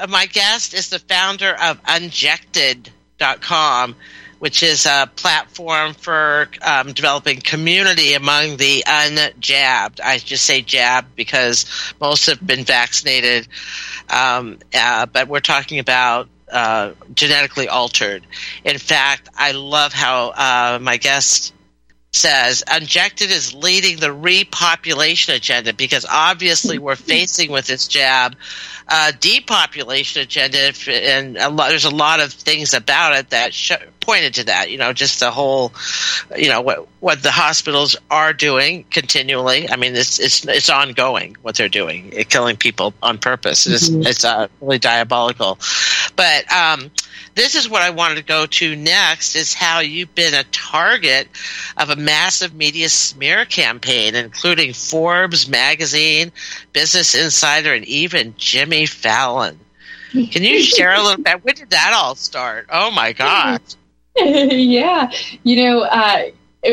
[0.08, 3.96] My guest is the founder of Unjected.com,
[4.40, 10.00] which is a platform for um, developing community among the unjabbed.
[10.04, 11.66] I just say jabbed because
[12.00, 13.48] most have been vaccinated,
[14.10, 18.26] um, uh, but we're talking about uh, genetically altered.
[18.64, 21.54] In fact, I love how uh, my guest
[22.14, 28.36] says Unjected is leading the repopulation agenda because obviously we're facing with this jab
[28.90, 33.72] uh, depopulation agenda, and a lot, there's a lot of things about it that sh-
[34.00, 34.72] pointed to that.
[34.72, 35.74] You know, just the whole,
[36.38, 39.70] you know, what what the hospitals are doing continually.
[39.70, 43.68] I mean, it's it's it's ongoing what they're doing, killing people on purpose.
[43.68, 44.06] It's Mhm.
[44.06, 45.60] it's uh, really diabolical.
[46.16, 46.90] But um,
[47.36, 51.28] this is what I wanted to go to next: is how you've been a target
[51.76, 56.32] of a massive media smear campaign, including Forbes magazine,
[56.74, 59.60] Business Insider, and even Jimmy Fallon.
[60.12, 61.44] Can you share a little bit?
[61.44, 62.68] When did that all start?
[62.72, 63.60] Oh my gosh!
[64.16, 65.12] yeah,
[65.44, 66.24] you know, uh,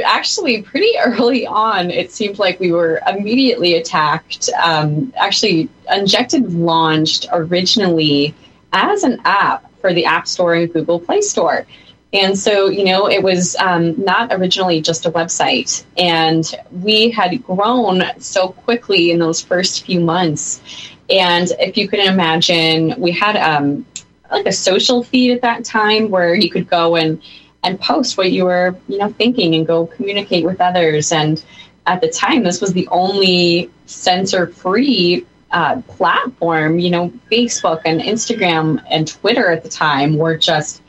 [0.05, 4.51] actually, pretty early on, it seemed like we were immediately attacked.
[4.63, 8.35] Um, actually, Unjected launched originally
[8.73, 11.67] as an app for the App Store and Google Play Store.
[12.15, 15.85] And so, you know, it was um, not originally just a website.
[15.99, 20.63] And we had grown so quickly in those first few months.
[21.11, 23.85] And if you can imagine, we had um,
[24.31, 27.21] like a social feed at that time where you could go and,
[27.63, 31.13] and post what you were, you know, thinking and go communicate with others.
[31.13, 31.45] And
[31.87, 36.79] at the time, this was the only censor free uh, platform.
[36.79, 40.83] You know, Facebook and Instagram and Twitter at the time were just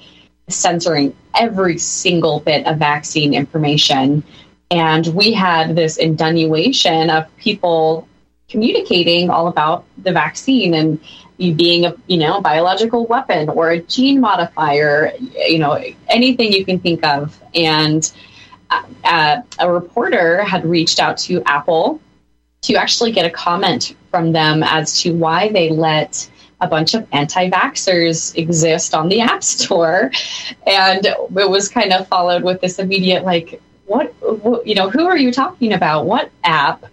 [0.47, 4.23] censoring every single bit of vaccine information.
[4.71, 8.07] And we had this insinuation of people
[8.49, 10.99] communicating all about the vaccine and
[11.37, 15.11] you being a you know biological weapon or a gene modifier,
[15.47, 17.39] you know anything you can think of.
[17.53, 18.09] And
[19.03, 22.01] uh, a reporter had reached out to Apple
[22.61, 26.29] to actually get a comment from them as to why they let
[26.61, 30.09] a bunch of anti-vaxxers exist on the App Store,
[30.65, 35.05] and it was kind of followed with this immediate like, what, what you know, who
[35.05, 36.05] are you talking about?
[36.05, 36.85] What app?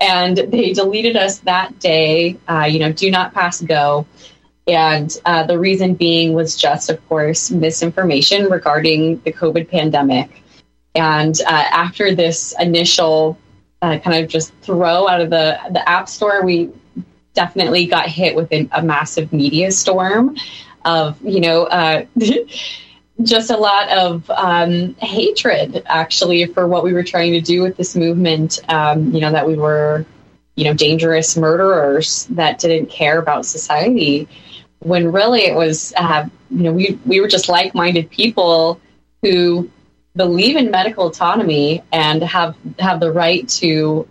[0.00, 2.36] And they deleted us that day.
[2.48, 4.06] Uh, you know, do not pass go.
[4.66, 10.42] And uh, the reason being was just, of course, misinformation regarding the COVID pandemic.
[10.94, 13.38] And uh, after this initial
[13.82, 16.70] uh, kind of just throw out of the the app store, we
[17.34, 20.36] definitely got hit with a, a massive media storm
[20.84, 22.06] of you know uh,
[23.22, 27.76] just a lot of um, hatred actually for what we were trying to do with
[27.76, 28.60] this movement.
[28.68, 30.04] Um, you know that we were
[30.54, 34.28] you know dangerous murderers that didn't care about society
[34.80, 38.80] when really it was uh, you know we we were just like minded people
[39.22, 39.70] who
[40.14, 44.08] believe in medical autonomy and have have the right to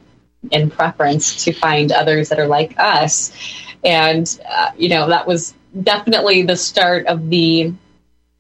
[0.52, 3.32] and preference to find others that are like us
[3.84, 5.54] and uh, you know that was
[5.84, 7.74] definitely the start of the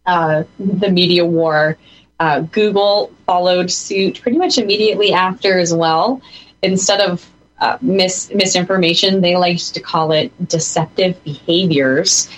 [0.05, 1.77] uh, the media war.
[2.17, 6.21] Uh, google followed suit pretty much immediately after as well.
[6.61, 7.29] Instead of
[7.59, 12.29] uh, mis- misinformation they liked to call it deceptive behaviors.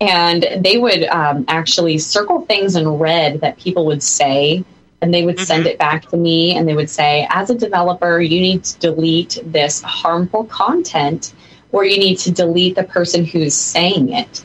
[0.00, 4.64] And they would um, actually circle things in red that people would say
[5.02, 5.44] and they would mm-hmm.
[5.44, 8.78] send it back to me and they would say as a developer you need to
[8.78, 11.34] delete this harmful content
[11.72, 14.44] or you need to delete the person who's saying it.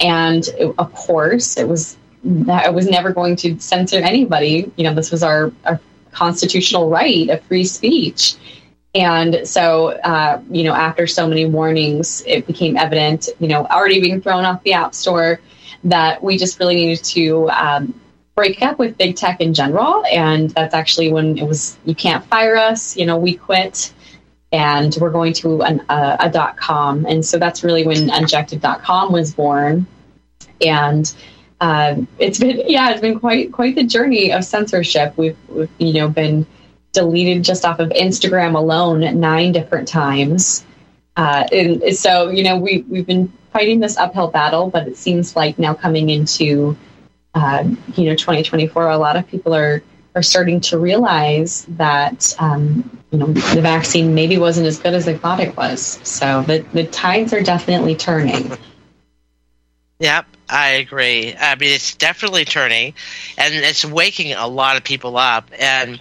[0.00, 1.96] And it, of course it was
[2.48, 5.80] i was never going to censor anybody you know this was our, our
[6.12, 8.36] constitutional right of free speech
[8.94, 14.00] and so, uh, you know, after so many warnings, it became evident, you know, already
[14.00, 15.40] being thrown off the App Store,
[15.84, 17.98] that we just really needed to um,
[18.34, 20.04] break up with big tech in general.
[20.04, 23.92] And that's actually when it was, you can't fire us, you know, we quit
[24.52, 27.06] and we're going to an, uh, a dot com.
[27.06, 29.86] And so that's really when unjected.com was born.
[30.60, 31.12] And
[31.62, 35.16] uh, it's been, yeah, it's been quite, quite the journey of censorship.
[35.16, 36.44] We've, we've you know, been
[36.92, 40.66] deleted just off of Instagram alone nine different times.
[41.16, 45.36] Uh, and so, you know, we, we've been fighting this uphill battle, but it seems
[45.36, 46.76] like now coming into,
[47.34, 47.62] uh,
[47.94, 49.82] you know, 2024, a lot of people are,
[50.14, 55.04] are starting to realize that, um, you know, the vaccine maybe wasn't as good as
[55.04, 56.00] they thought it was.
[56.02, 58.52] So the, the tides are definitely turning.
[60.00, 61.34] Yep, I agree.
[61.34, 62.92] I mean, it's definitely turning,
[63.38, 65.50] and it's waking a lot of people up.
[65.58, 65.98] And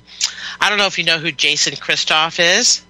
[0.59, 2.83] I don't know if you know who Jason Christoff is.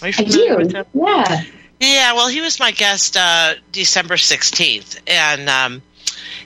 [0.00, 0.86] Are you familiar with him?
[0.94, 1.44] Yeah.
[1.78, 2.14] Yeah.
[2.14, 5.82] Well, he was my guest uh, December sixteenth, and um,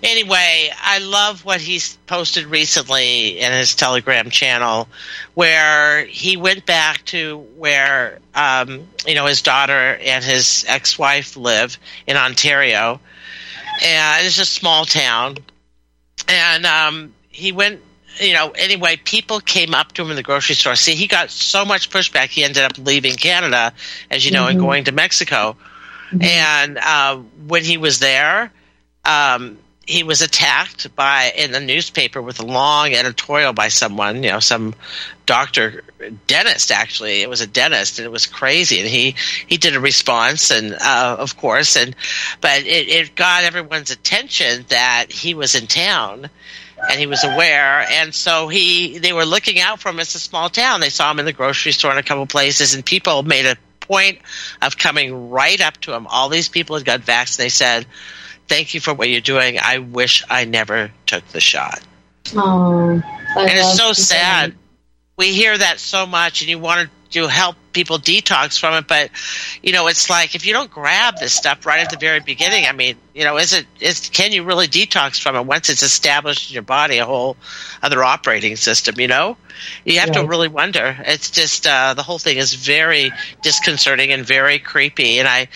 [0.03, 4.89] anyway, I love what he's posted recently in his Telegram channel,
[5.35, 11.79] where he went back to where um, you know his daughter and his ex-wife live
[12.07, 13.01] in Ontario
[13.83, 15.39] and it's a small town.
[16.27, 17.81] And um, he went,
[18.21, 20.77] you know, anyway, people came up to him in the grocery store.
[20.77, 23.73] See, he got so much pushback, he ended up leaving Canada,
[24.11, 24.51] as you know, mm-hmm.
[24.51, 25.57] and going to Mexico.
[26.11, 26.23] Mm-hmm.
[26.23, 27.17] And uh,
[27.47, 28.53] when he was there,
[29.05, 29.59] um,
[29.89, 34.39] he was attacked by in the newspaper with a long editorial by someone, you know,
[34.39, 34.75] some
[35.25, 35.83] doctor,
[36.27, 36.71] dentist.
[36.71, 38.81] Actually, it was a dentist, and it was crazy.
[38.81, 39.15] And he
[39.47, 41.97] he did a response, and uh, of course, and
[42.43, 46.29] but it, it got everyone's attention that he was in town
[46.91, 50.21] and he was aware and so he they were looking out for him it's a
[50.21, 53.25] small town they saw him in the grocery store in a couple places and people
[53.25, 54.21] made a point
[54.63, 57.85] of coming right up to him all these people had got vaccinated they said
[58.49, 59.59] thank you for what you're doing.
[59.63, 61.81] I wish I never took the shot.
[62.35, 63.03] Oh,
[63.37, 64.55] and it's so sad.
[65.17, 68.87] We hear that so much, and you want to to help people detox from it.
[68.87, 69.11] But
[69.63, 72.67] you know, it's like if you don't grab this stuff right at the very beginning,
[72.67, 75.83] I mean, you know, is it is can you really detox from it once it's
[75.83, 77.37] established in your body a whole
[77.83, 78.99] other operating system?
[78.99, 79.37] You know,
[79.85, 80.97] you have to really wonder.
[81.01, 85.19] It's just uh, the whole thing is very disconcerting and very creepy.
[85.19, 85.49] And I,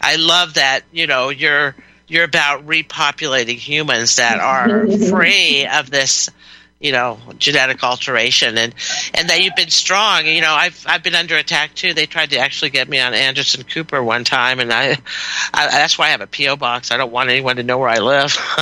[0.00, 1.74] I love that you know you're
[2.08, 6.30] you're about repopulating humans that are free of this
[6.78, 8.74] you know genetic alteration and
[9.14, 10.26] and that you've been strong.
[10.26, 11.94] You know i've i've been under attack too.
[11.94, 14.96] They tried to actually get me on anderson cooper one time and i,
[15.54, 16.90] I that's why i have a po box.
[16.90, 18.36] I don't want anyone to know where i live.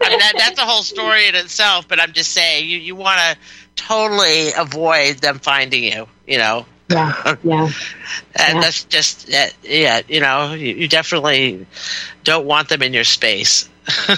[0.00, 2.96] I mean, that, that's a whole story in itself, but I'm just saying you, you
[2.96, 3.36] want to
[3.76, 6.66] totally avoid them finding you, you know.
[6.90, 7.70] Yeah, yeah.
[8.36, 8.60] And Yeah.
[8.60, 11.66] that's just, uh, yeah, you know, you, you definitely
[12.24, 13.68] don't want them in your space.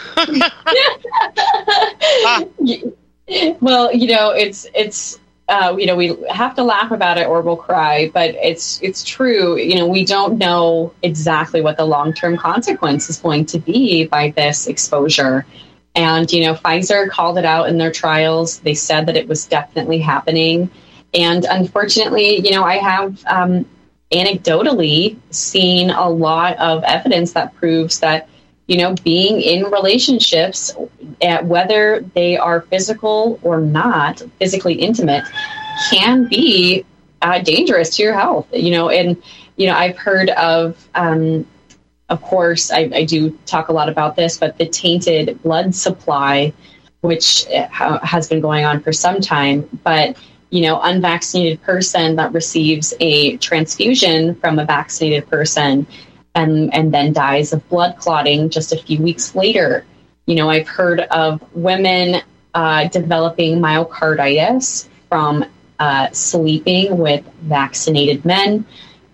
[3.60, 5.18] well, you know, it's it's
[5.48, 9.04] uh, you know we have to laugh about it or we'll cry, but it's it's
[9.04, 9.56] true.
[9.58, 14.06] You know, we don't know exactly what the long term consequence is going to be
[14.06, 15.46] by this exposure.
[15.94, 18.58] And you know, Pfizer called it out in their trials.
[18.60, 20.70] They said that it was definitely happening.
[21.14, 23.66] And unfortunately, you know, I have um,
[24.12, 28.28] anecdotally seen a lot of evidence that proves that
[28.66, 30.74] you know being in relationships
[31.22, 35.24] at whether they are physical or not physically intimate
[35.90, 36.84] can be
[37.22, 38.90] uh, dangerous to your health you know.
[38.90, 39.20] And
[39.56, 41.46] you know i've heard of um,
[42.08, 46.52] of course I, I do talk a lot about this but the tainted blood supply
[47.00, 49.68] which ha- has been going on for some time.
[49.82, 50.16] But
[50.50, 55.86] you know unvaccinated person that receives a transfusion from a vaccinated person
[56.34, 59.84] and and then dies of blood clotting just a few weeks later.
[60.26, 62.22] You know, I've heard of women
[62.54, 65.44] uh, developing myocarditis from
[65.78, 68.64] uh, sleeping with vaccinated men.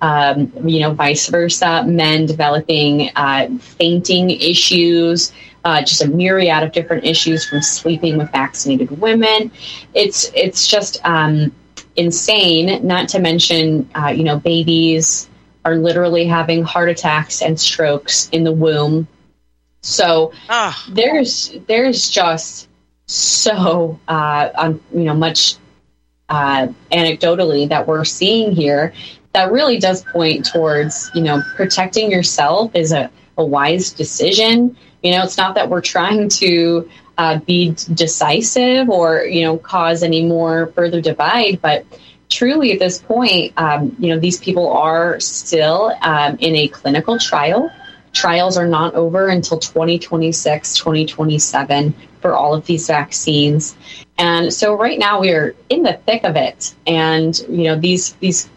[0.03, 5.33] Um, you know, vice versa, men developing uh, fainting issues,
[5.67, 9.51] uh, just a myriad of different issues from sleeping with vaccinated women.
[9.95, 11.53] It's it's just um,
[11.97, 12.87] insane.
[12.87, 15.29] Not to mention, uh, you know, babies
[15.65, 19.09] are literally having heart attacks and strokes in the womb.
[19.81, 20.33] So
[20.89, 22.69] there's there's just
[23.07, 25.57] so uh, um, you know much
[26.29, 28.93] uh, anecdotally that we're seeing here
[29.33, 34.77] that really does point towards you know protecting yourself is a, a wise decision.
[35.07, 40.03] You know, it's not that we're trying to uh, be decisive or you know cause
[40.03, 41.87] any more further divide, but
[42.29, 47.19] truly at this point, um, you know, these people are still um, in a clinical
[47.19, 47.71] trial.
[48.13, 53.77] Trials are not over until 2026, 2027 for all of these vaccines.
[54.19, 56.75] And so right now we are in the thick of it.
[56.87, 58.49] And, you know, these, these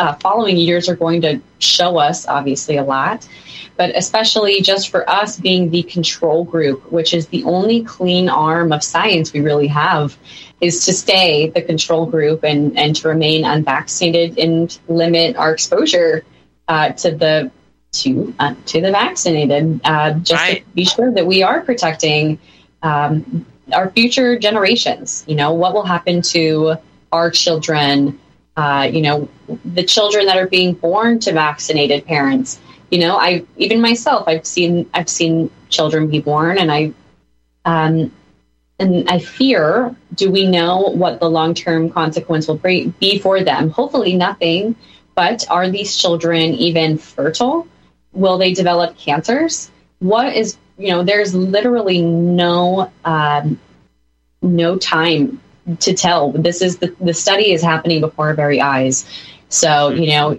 [0.00, 3.28] uh, following years are going to show us obviously a lot,
[3.76, 8.72] but especially just for us being the control group, which is the only clean arm
[8.72, 10.16] of science we really have,
[10.60, 16.24] is to stay the control group and, and to remain unvaccinated and limit our exposure
[16.68, 17.50] uh, to the
[17.92, 22.38] to uh, to the vaccinated, uh, just to be sure that we are protecting
[22.82, 25.24] um, our future generations.
[25.26, 26.76] You know, what will happen to
[27.10, 28.19] our children?
[28.56, 29.28] Uh, you know,
[29.64, 32.60] the children that are being born to vaccinated parents.
[32.90, 36.92] You know, I even myself, I've seen I've seen children be born, and I
[37.64, 38.12] um,
[38.78, 39.94] and I fear.
[40.14, 43.70] Do we know what the long term consequence will be for them?
[43.70, 44.74] Hopefully, nothing.
[45.14, 47.68] But are these children even fertile?
[48.12, 49.70] Will they develop cancers?
[50.00, 51.04] What is you know?
[51.04, 53.60] There's literally no um,
[54.42, 55.40] no time
[55.80, 56.32] to tell.
[56.32, 59.08] This is the the study is happening before our very eyes.
[59.48, 60.38] So you know,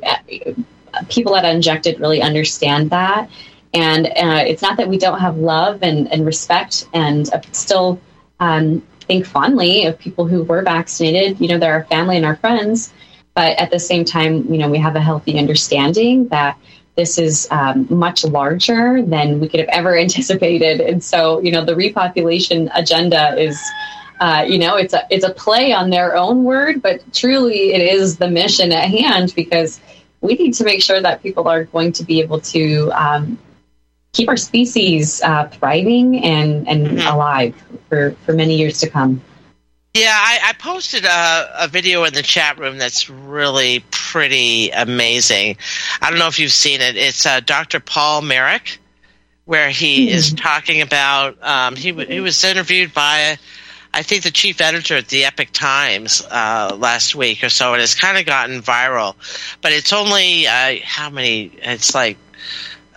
[1.10, 3.30] people at Unjected really understand that,
[3.74, 8.00] and uh, it's not that we don't have love and, and respect, and uh, still
[8.40, 11.40] um, think fondly of people who were vaccinated.
[11.40, 12.92] You know, they're our family and our friends,
[13.34, 16.58] but at the same time, you know, we have a healthy understanding that
[16.96, 21.64] this is um, much larger than we could have ever anticipated, and so you know,
[21.64, 23.60] the repopulation agenda is.
[24.22, 27.82] Uh, you know, it's a it's a play on their own word, but truly it
[27.82, 29.82] is the mission at hand because
[30.22, 33.40] we need to make sure that people are going to be able to um,
[34.14, 37.56] keep our species uh, thriving and, and alive
[37.90, 39.22] for, for many years to come.
[39.96, 45.58] Yeah, I, I posted a, a video in the chat room that's really pretty amazing.
[46.00, 46.96] I don't know if you've seen it.
[46.96, 47.80] It's uh, Dr.
[47.80, 48.80] Paul Marik,
[49.46, 51.42] where he is talking about.
[51.44, 53.38] Um, he w- he was interviewed by
[53.94, 57.82] I think the chief editor at the Epoch Times uh, last week or so, and
[57.82, 59.16] it's kind of gotten viral.
[59.62, 61.52] But it's only uh, how many?
[61.62, 62.18] It's like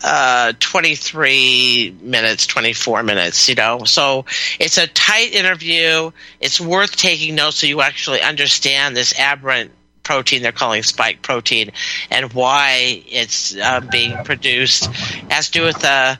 [0.04, 3.84] uh, 23 minutes, 24 minutes, you know.
[3.84, 4.26] So
[4.60, 6.12] it's a tight interview.
[6.40, 9.72] It's worth taking notes so you actually understand this aberrant
[10.02, 11.72] protein they're calling spike protein
[12.10, 14.88] and why it's uh, being produced.
[14.88, 16.18] It has to do with the.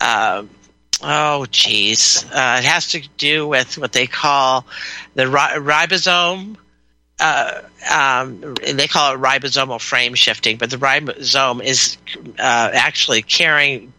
[0.00, 0.44] Uh,
[1.02, 2.24] oh, geez.
[2.24, 4.66] Uh, it has to do with what they call
[5.14, 6.56] the ri- ribosome.
[7.18, 11.96] Uh, um, they call it ribosomal frame shifting, but the ribosome is
[12.38, 13.92] uh, actually carrying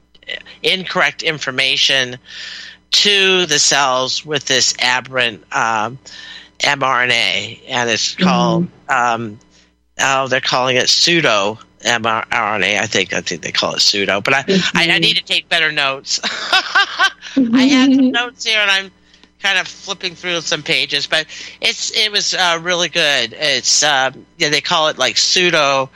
[0.62, 2.18] incorrect information
[2.92, 6.00] to the cells with this aberrant um,
[6.60, 8.68] mRNA, and it's called.
[8.88, 9.40] Um,
[10.00, 12.80] oh, they're calling it pseudo mRNA.
[12.80, 14.44] I think I think they call it pseudo, but I,
[14.76, 16.20] I, I need to take better notes.
[16.24, 17.10] I
[17.72, 18.92] have some notes here, and I'm
[19.42, 21.26] kind of flipping through some pages, but
[21.62, 23.34] it's it was uh, really good.
[23.34, 25.90] It's uh, yeah, they call it like pseudo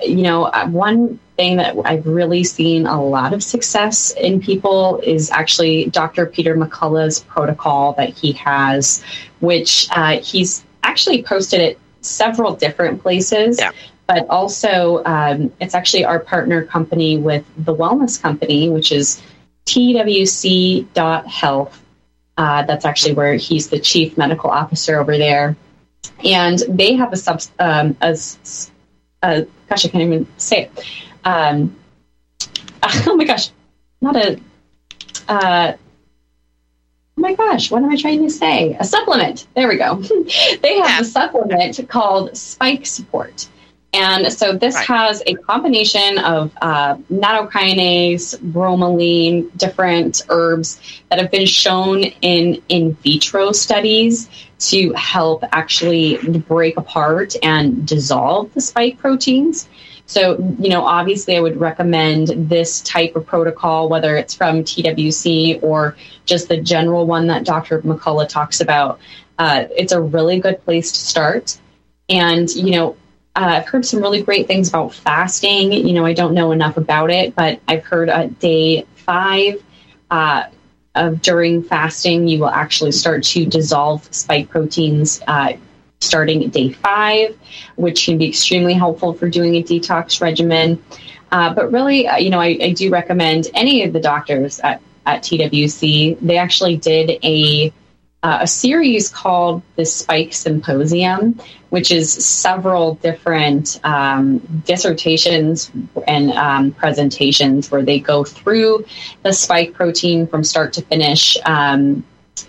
[0.01, 4.99] you know, uh, one thing that I've really seen a lot of success in people
[5.03, 6.25] is actually Dr.
[6.25, 9.03] Peter McCullough's protocol that he has,
[9.39, 13.57] which uh, he's actually posted it several different places.
[13.59, 13.71] Yeah.
[14.05, 19.21] But also, um, it's actually our partner company with the Wellness Company, which is
[19.65, 20.85] twc.health.
[22.35, 25.55] Uh, that's actually where he's the chief medical officer over there.
[26.23, 28.17] And they have a, sub, um, a,
[29.21, 30.85] a gosh, I can't even say it
[31.25, 31.75] um,
[32.83, 33.49] oh my gosh,
[34.01, 34.39] not a,
[35.27, 38.75] uh, oh my gosh, what am I trying to say?
[38.79, 39.47] A supplement.
[39.55, 39.95] There we go.
[40.61, 43.47] they have a supplement called Spike Support.
[43.93, 44.85] And so this right.
[44.87, 52.95] has a combination of uh, nattokinase, bromelain, different herbs that have been shown in in
[52.95, 59.69] vitro studies to help actually break apart and dissolve the spike proteins.
[60.05, 65.63] So, you know, obviously I would recommend this type of protocol, whether it's from TWC
[65.63, 65.95] or
[66.25, 67.81] just the general one that Dr.
[67.81, 68.99] McCullough talks about.
[69.39, 71.57] Uh, it's a really good place to start.
[72.09, 72.97] And, you know,
[73.35, 75.71] uh, I've heard some really great things about fasting.
[75.71, 79.63] You know, I don't know enough about it, but I've heard uh, day five
[80.11, 80.43] uh,
[80.95, 85.53] of during fasting, you will actually start to dissolve spike proteins uh,
[86.03, 87.37] starting day five,
[87.75, 90.83] which can be extremely helpful for doing a detox regimen.
[91.31, 94.81] Uh, but really, uh, you know, I, I, do recommend any of the doctors at,
[95.07, 96.19] at TWC.
[96.19, 97.73] They actually did a
[98.23, 101.39] uh, a series called the Spike Symposium,
[101.71, 105.69] which is several different um, dissertations
[106.07, 108.85] and um, presentations where they go through
[109.23, 111.35] the spike protein from start to finish.
[111.45, 112.05] Um,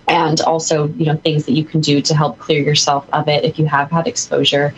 [0.07, 3.43] and also you know things that you can do to help clear yourself of it
[3.43, 4.73] if you have had exposure.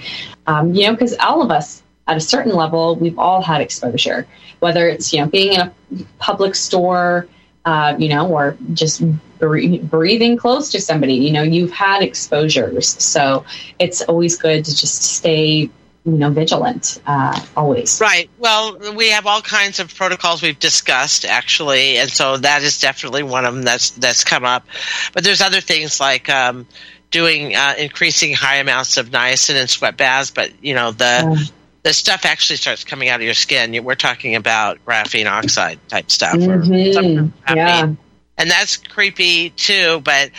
[0.45, 4.25] Um, you know because all of us at a certain level we've all had exposure
[4.59, 5.73] whether it's you know being in a
[6.19, 7.27] public store
[7.65, 9.03] uh, you know or just
[9.39, 12.87] breathing close to somebody you know you've had exposures.
[13.03, 13.45] So
[13.79, 15.69] it's always good to just stay
[16.07, 17.99] you know vigilant uh, always.
[17.99, 18.29] Right.
[18.39, 23.23] Well we have all kinds of protocols we've discussed actually and so that is definitely
[23.23, 24.65] one of them that's that's come up.
[25.13, 26.65] But there's other things like um,
[27.11, 31.51] doing uh, increasing high amounts of niacin and sweat baths but you know the
[31.83, 33.83] the stuff actually starts coming out of your skin.
[33.83, 37.55] We're talking about graphene oxide type stuff mm-hmm.
[37.55, 37.93] yeah
[38.37, 40.01] and that's creepy too.
[40.03, 40.31] But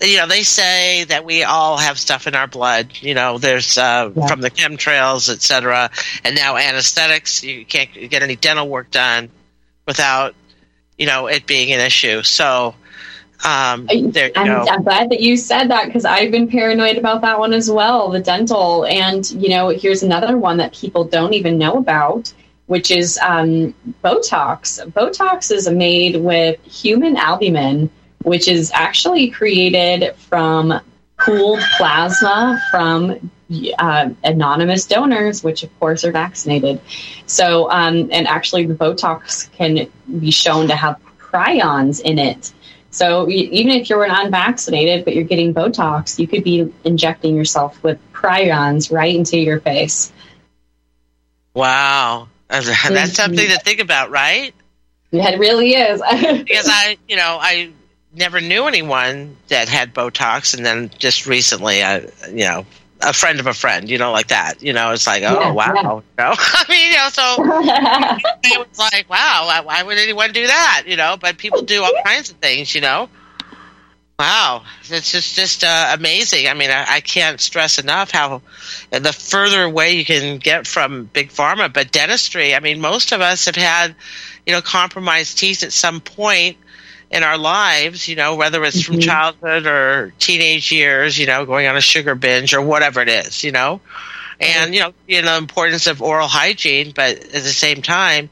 [0.00, 2.90] you know, they say that we all have stuff in our blood.
[3.00, 4.26] You know, there's uh, Yeah.
[4.26, 5.90] from the chemtrails, et cetera,
[6.24, 7.42] and now anesthetics.
[7.42, 9.30] You can't get any dental work done
[9.86, 10.34] without
[10.96, 12.22] you know it being an issue.
[12.22, 12.74] So
[13.44, 14.40] um, there you go.
[14.68, 18.10] I'm glad that you said that because I've been paranoid about that one as well,
[18.10, 18.84] the dental.
[18.84, 22.32] And, you know, here's another one that people don't even know about,
[22.70, 24.80] which is um, Botox.
[24.92, 27.90] Botox is made with human albumin,
[28.22, 30.80] which is actually created from
[31.18, 33.32] pooled plasma from
[33.76, 36.80] uh, anonymous donors, which of course are vaccinated.
[37.26, 39.90] So, um, and actually, the Botox can
[40.20, 42.52] be shown to have prions in it.
[42.92, 47.98] So even if you're unvaccinated but you're getting Botox, you could be injecting yourself with
[48.12, 50.12] prions right into your face.
[51.52, 54.52] Wow, that's, something to think about, right?
[55.10, 56.02] Yeah, it really is.
[56.10, 57.70] because I, you know, I
[58.14, 62.66] never knew anyone that had Botox, and then just recently, I, you know,
[63.02, 64.62] a friend of a friend, you know, like that.
[64.62, 65.82] You know, it's like, oh Yeah, wow, yeah.
[65.82, 67.36] you know, I mean, you know, so
[68.44, 70.84] it was like, wow, why, why would anyone do that?
[70.86, 73.08] You know, but people do all kinds of things, you know.
[74.20, 76.46] Wow, it's just just uh, amazing.
[76.46, 78.42] I mean, I, I can't stress enough how
[78.90, 81.72] the further away you can get from big pharma.
[81.72, 83.96] But dentistry, I mean, most of us have had,
[84.44, 86.58] you know, compromised teeth at some point
[87.10, 88.08] in our lives.
[88.08, 91.18] You know, whether it's from childhood or teenage years.
[91.18, 93.42] You know, going on a sugar binge or whatever it is.
[93.42, 93.80] You know.
[94.40, 98.30] And you know, you know, the importance of oral hygiene, but at the same time,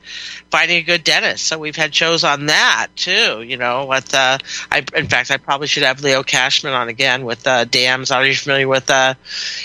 [0.51, 1.47] finding a good dentist.
[1.47, 3.43] So we've had shows on that too.
[3.43, 4.39] You know, with uh,
[4.73, 8.11] I in fact, I probably should have Leo Cashman on again with uh, dams.
[8.11, 8.89] Are you familiar with?
[8.91, 9.15] Uh,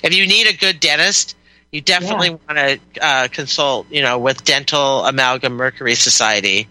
[0.04, 1.38] if you need a good dentist,
[1.72, 3.88] you definitely want to uh, consult.
[3.90, 6.68] You know, with Dental Amalgam Mercury Society.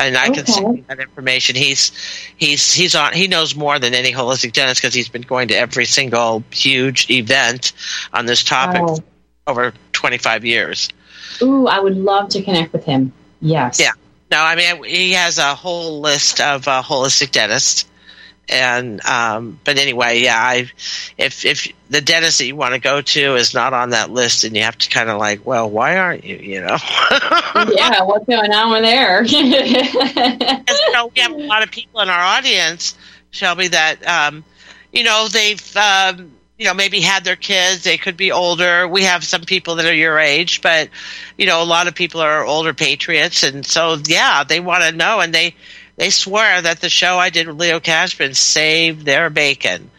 [0.00, 0.52] And I can Okay.
[0.52, 1.56] send you that information.
[1.56, 1.92] He's
[2.36, 3.12] he's he's on.
[3.12, 7.10] He knows more than any holistic dentist because he's been going to every single huge
[7.10, 7.72] event
[8.12, 8.82] on this topic
[9.46, 10.88] over twenty five years.
[11.42, 13.12] Ooh, I would love to connect with him.
[13.40, 13.80] Yes.
[13.80, 13.92] Yeah.
[14.30, 17.86] No, I mean he has a whole list of uh, holistic dentists,
[18.48, 20.36] and um, but anyway, yeah.
[20.36, 20.70] I
[21.16, 24.44] if if the dentist that you want to go to is not on that list,
[24.44, 26.36] and you have to kind of like, well, why aren't you?
[26.36, 26.76] You know.
[27.70, 29.24] yeah, what's going on with there?
[30.88, 32.96] You know, we have a lot of people in our audience,
[33.30, 34.44] Shelby, that um,
[34.92, 37.84] you know they've um, you know maybe had their kids.
[37.84, 38.88] They could be older.
[38.88, 40.88] We have some people that are your age, but
[41.36, 44.92] you know a lot of people are older patriots, and so yeah, they want to
[44.92, 45.54] know, and they
[45.98, 49.90] they swear that the show I did with Leo Cashman saved their bacon.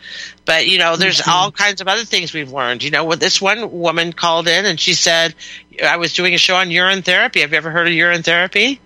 [0.46, 1.30] But you know, there's mm-hmm.
[1.30, 2.84] all kinds of other things we've learned.
[2.84, 5.36] You know, with this one woman called in and she said,
[5.84, 7.42] "I was doing a show on urine therapy.
[7.42, 8.80] Have you ever heard of urine therapy?"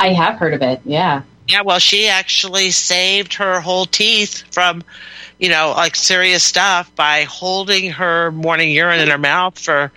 [0.00, 0.80] I have heard of it.
[0.84, 1.22] Yeah.
[1.46, 4.84] Yeah, well, she actually saved her whole teeth from,
[5.38, 9.90] you know, like serious stuff by holding her morning urine in her mouth for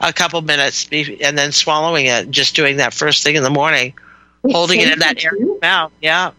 [0.00, 3.94] a couple minutes and then swallowing it, just doing that first thing in the morning,
[4.44, 5.92] holding it in that area of mouth.
[6.00, 6.32] Yeah.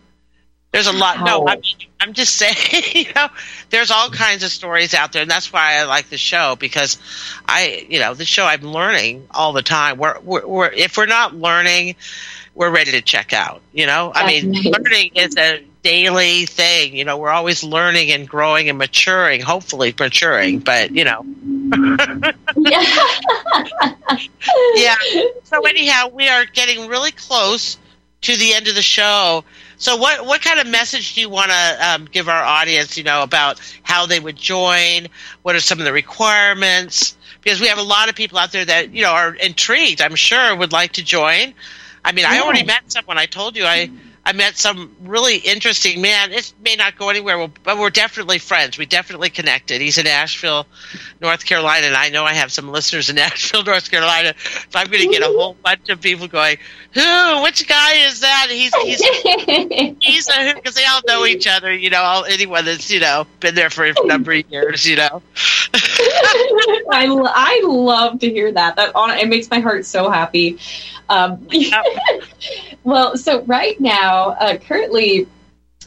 [0.72, 1.24] There's a lot.
[1.26, 1.64] No, I mean,
[2.00, 2.56] I'm just saying,
[2.94, 3.28] you know,
[3.70, 6.98] there's all kinds of stories out there, and that's why I like the show because
[7.48, 9.98] I, you know, the show I'm learning all the time.
[9.98, 11.96] We're, we're, we're if we're not learning,
[12.54, 13.62] we're ready to check out.
[13.74, 16.96] You know, I mean, learning is a daily thing.
[16.96, 19.42] You know, we're always learning and growing and maturing.
[19.42, 21.26] Hopefully, maturing, but you know,
[24.76, 24.96] yeah.
[25.46, 27.78] So anyhow, we are getting really close
[28.22, 29.44] to the end of the show.
[29.78, 32.98] So what what kind of message do you want to um, give our audience?
[32.98, 35.08] You know about how they would join.
[35.44, 37.16] What are some of the requirements?
[37.44, 40.02] Because we have a lot of people out there that you know are intrigued.
[40.02, 41.54] I'm sure would like to join.
[42.04, 43.18] I mean, I already met someone.
[43.18, 43.92] I told you I
[44.28, 46.34] I met some really interesting man.
[46.34, 48.78] It may not go anywhere, but we're definitely friends.
[48.78, 49.80] We definitely connected.
[49.80, 50.68] He's in Asheville,
[51.22, 54.34] North Carolina, and I know I have some listeners in Asheville, North Carolina.
[54.70, 56.58] So I'm going to get a whole bunch of people going,
[56.94, 57.42] "Who?
[57.44, 59.00] Which guy is that?" He's he's
[60.02, 61.74] he's a because they all know each other.
[61.74, 64.86] You know, all, anyone that's you know been there for a number of years.
[64.86, 65.22] You know.
[65.74, 68.76] I, I love to hear that.
[68.76, 70.60] That it makes my heart so happy.
[71.10, 71.48] Um,
[72.84, 75.28] well, so right now, uh, currently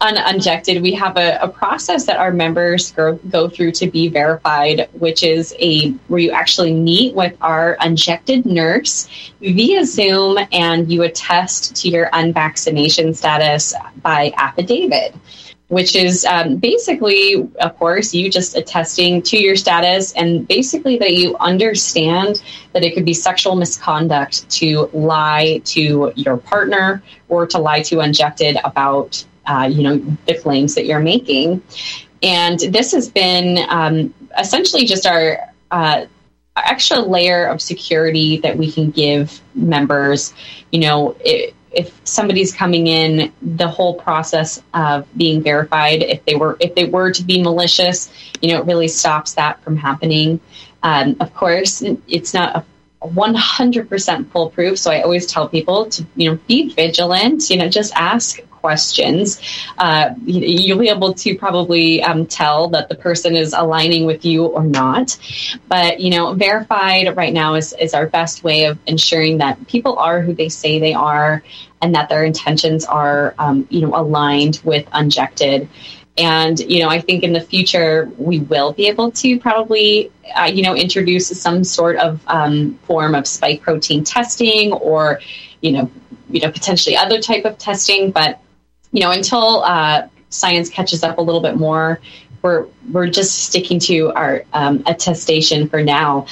[0.01, 4.09] on Unjected, we have a, a process that our members go, go through to be
[4.09, 9.09] verified, which is a where you actually meet with our Unjected nurse
[9.41, 15.15] via Zoom, and you attest to your unvaccination status by affidavit
[15.71, 21.15] which is um, basically, of course, you just attesting to your status and basically that
[21.15, 22.43] you understand
[22.73, 28.01] that it could be sexual misconduct to lie to your partner or to lie to
[28.01, 31.63] Unjected about uh, you know the claims that you're making.
[32.21, 35.39] And this has been um, essentially just our
[35.71, 36.07] uh,
[36.57, 40.35] extra layer of security that we can give members.
[40.73, 46.35] You know, it, if somebody's coming in, the whole process of being verified, if they
[46.35, 48.11] were if they were to be malicious,
[48.41, 50.41] you know, it really stops that from happening.
[50.83, 52.65] Um, of course, it's not a
[53.03, 54.79] 100% foolproof.
[54.79, 59.41] So I always tell people to, you know, be vigilant, you know, just ask questions.
[59.79, 64.47] Uh, you'll be able to probably um, tell that the person is aligning with you
[64.47, 65.19] or not.
[65.69, 69.99] But, you know, verified right now is, is our best way of ensuring that people
[69.99, 71.43] are who they say they are
[71.83, 75.69] and that their intentions are, um, you know, aligned with Unjected.
[76.19, 80.51] And, you know, I think in the future, we will be able to probably, uh,
[80.53, 85.21] you know, introduce some sort of um, form of spike protein testing or,
[85.63, 85.91] you know,
[86.29, 88.11] you know, potentially other type of testing.
[88.11, 88.39] But,
[88.93, 92.01] you know, until uh, science catches up a little bit more,
[92.43, 96.27] we're, we're just sticking to our um, attestation for now.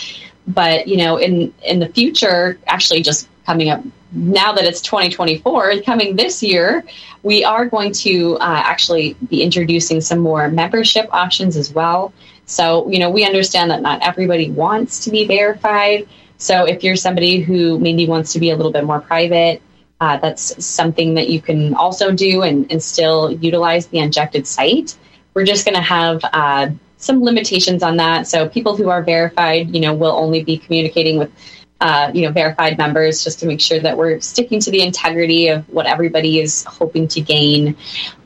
[0.47, 3.83] But, you know, in, in the future, actually just coming up
[4.13, 6.85] now that it's 2024, coming this year,
[7.23, 12.13] we are going to uh, actually be introducing some more membership options as well.
[12.47, 16.09] So, you know, we understand that not everybody wants to be verified.
[16.39, 19.61] So, if you're somebody who maybe wants to be a little bit more private,
[20.01, 24.97] uh, that's something that you can also do and, and still utilize the Unjected site.
[25.35, 28.27] We're just going to have uh, some limitations on that.
[28.27, 31.33] So, people who are verified, you know, will only be communicating with
[31.81, 35.49] uh, you know, verified members just to make sure that we're sticking to the integrity
[35.49, 37.77] of what everybody is hoping to gain.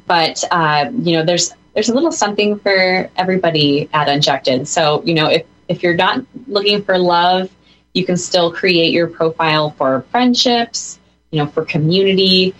[0.06, 4.66] But uh, you know, there's there's a little something for everybody at Unjected.
[4.68, 7.50] So you know, if if you're not looking for love,
[7.94, 10.98] you can still create your profile for friendships,
[11.32, 12.54] you know, for community.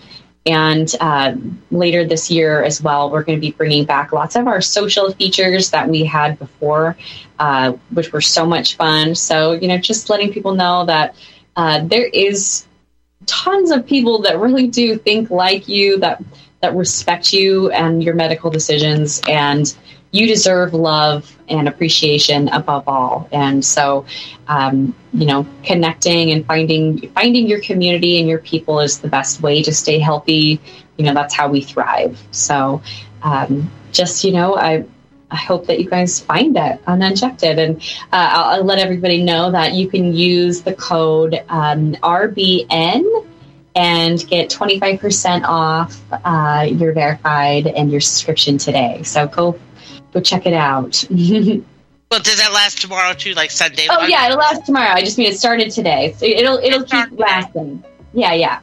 [0.45, 1.35] And uh,
[1.71, 5.13] later this year as well, we're going to be bringing back lots of our social
[5.13, 6.97] features that we had before,
[7.39, 9.15] uh, which were so much fun.
[9.15, 11.15] So, you know, just letting people know that
[11.55, 12.67] uh, there is
[13.25, 16.21] tons of people that really do think like you, that
[16.61, 19.73] that respect you and your medical decisions, and
[20.13, 23.27] you deserve love and appreciation above all.
[23.31, 24.05] And so,
[24.47, 29.41] um, you know, connecting and finding finding your community and your people is the best
[29.41, 30.61] way to stay healthy.
[30.97, 32.17] You know, that's how we thrive.
[32.31, 32.81] So,
[33.23, 34.85] um, just you know, I.
[35.31, 37.57] I hope that you guys find it on Unjected.
[37.57, 37.77] And
[38.11, 43.25] uh, I'll, I'll, let everybody know that you can use the code um, RBN
[43.73, 49.01] and get 25% off uh, your verified and your subscription today.
[49.01, 49.59] So go
[50.13, 51.03] go check it out.
[51.09, 53.87] well, does that last tomorrow too, like Sunday?
[53.89, 54.91] Oh yeah, it'll last tomorrow.
[54.91, 57.83] I just mean it started today, so it'll it'll keep lasting.
[58.13, 58.59] Yeah, yeah.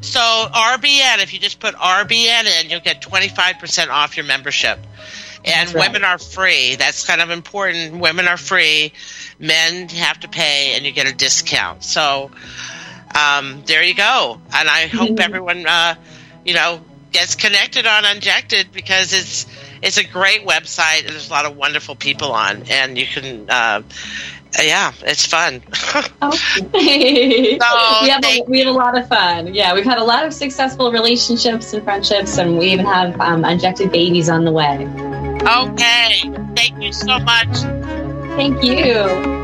[0.00, 4.26] So RBN, if you just put RBN in, you'll get twenty five percent off your
[4.26, 4.78] membership.
[5.46, 5.88] And right.
[5.88, 6.76] women are free.
[6.76, 8.00] That's kind of important.
[8.00, 8.94] Women are free.
[9.38, 11.84] Men have to pay, and you get a discount.
[11.84, 12.30] So
[13.14, 14.40] um, there you go.
[14.52, 15.20] And I hope mm-hmm.
[15.20, 15.94] everyone, uh,
[16.44, 16.80] you know,
[17.12, 19.46] gets connected on Unjected because it's
[19.84, 23.48] it's a great website there's a lot of wonderful people on, and you can.
[23.48, 23.82] Uh,
[24.62, 25.62] yeah, it's fun.
[26.22, 26.30] oh.
[26.56, 29.52] so, we, have a, we have a lot of fun.
[29.52, 33.44] Yeah, we've had a lot of successful relationships and friendships, and we even have um,
[33.44, 34.86] Unjected babies on the way.
[35.44, 36.22] Okay.
[36.56, 37.58] Thank you so much.
[38.36, 39.43] Thank you.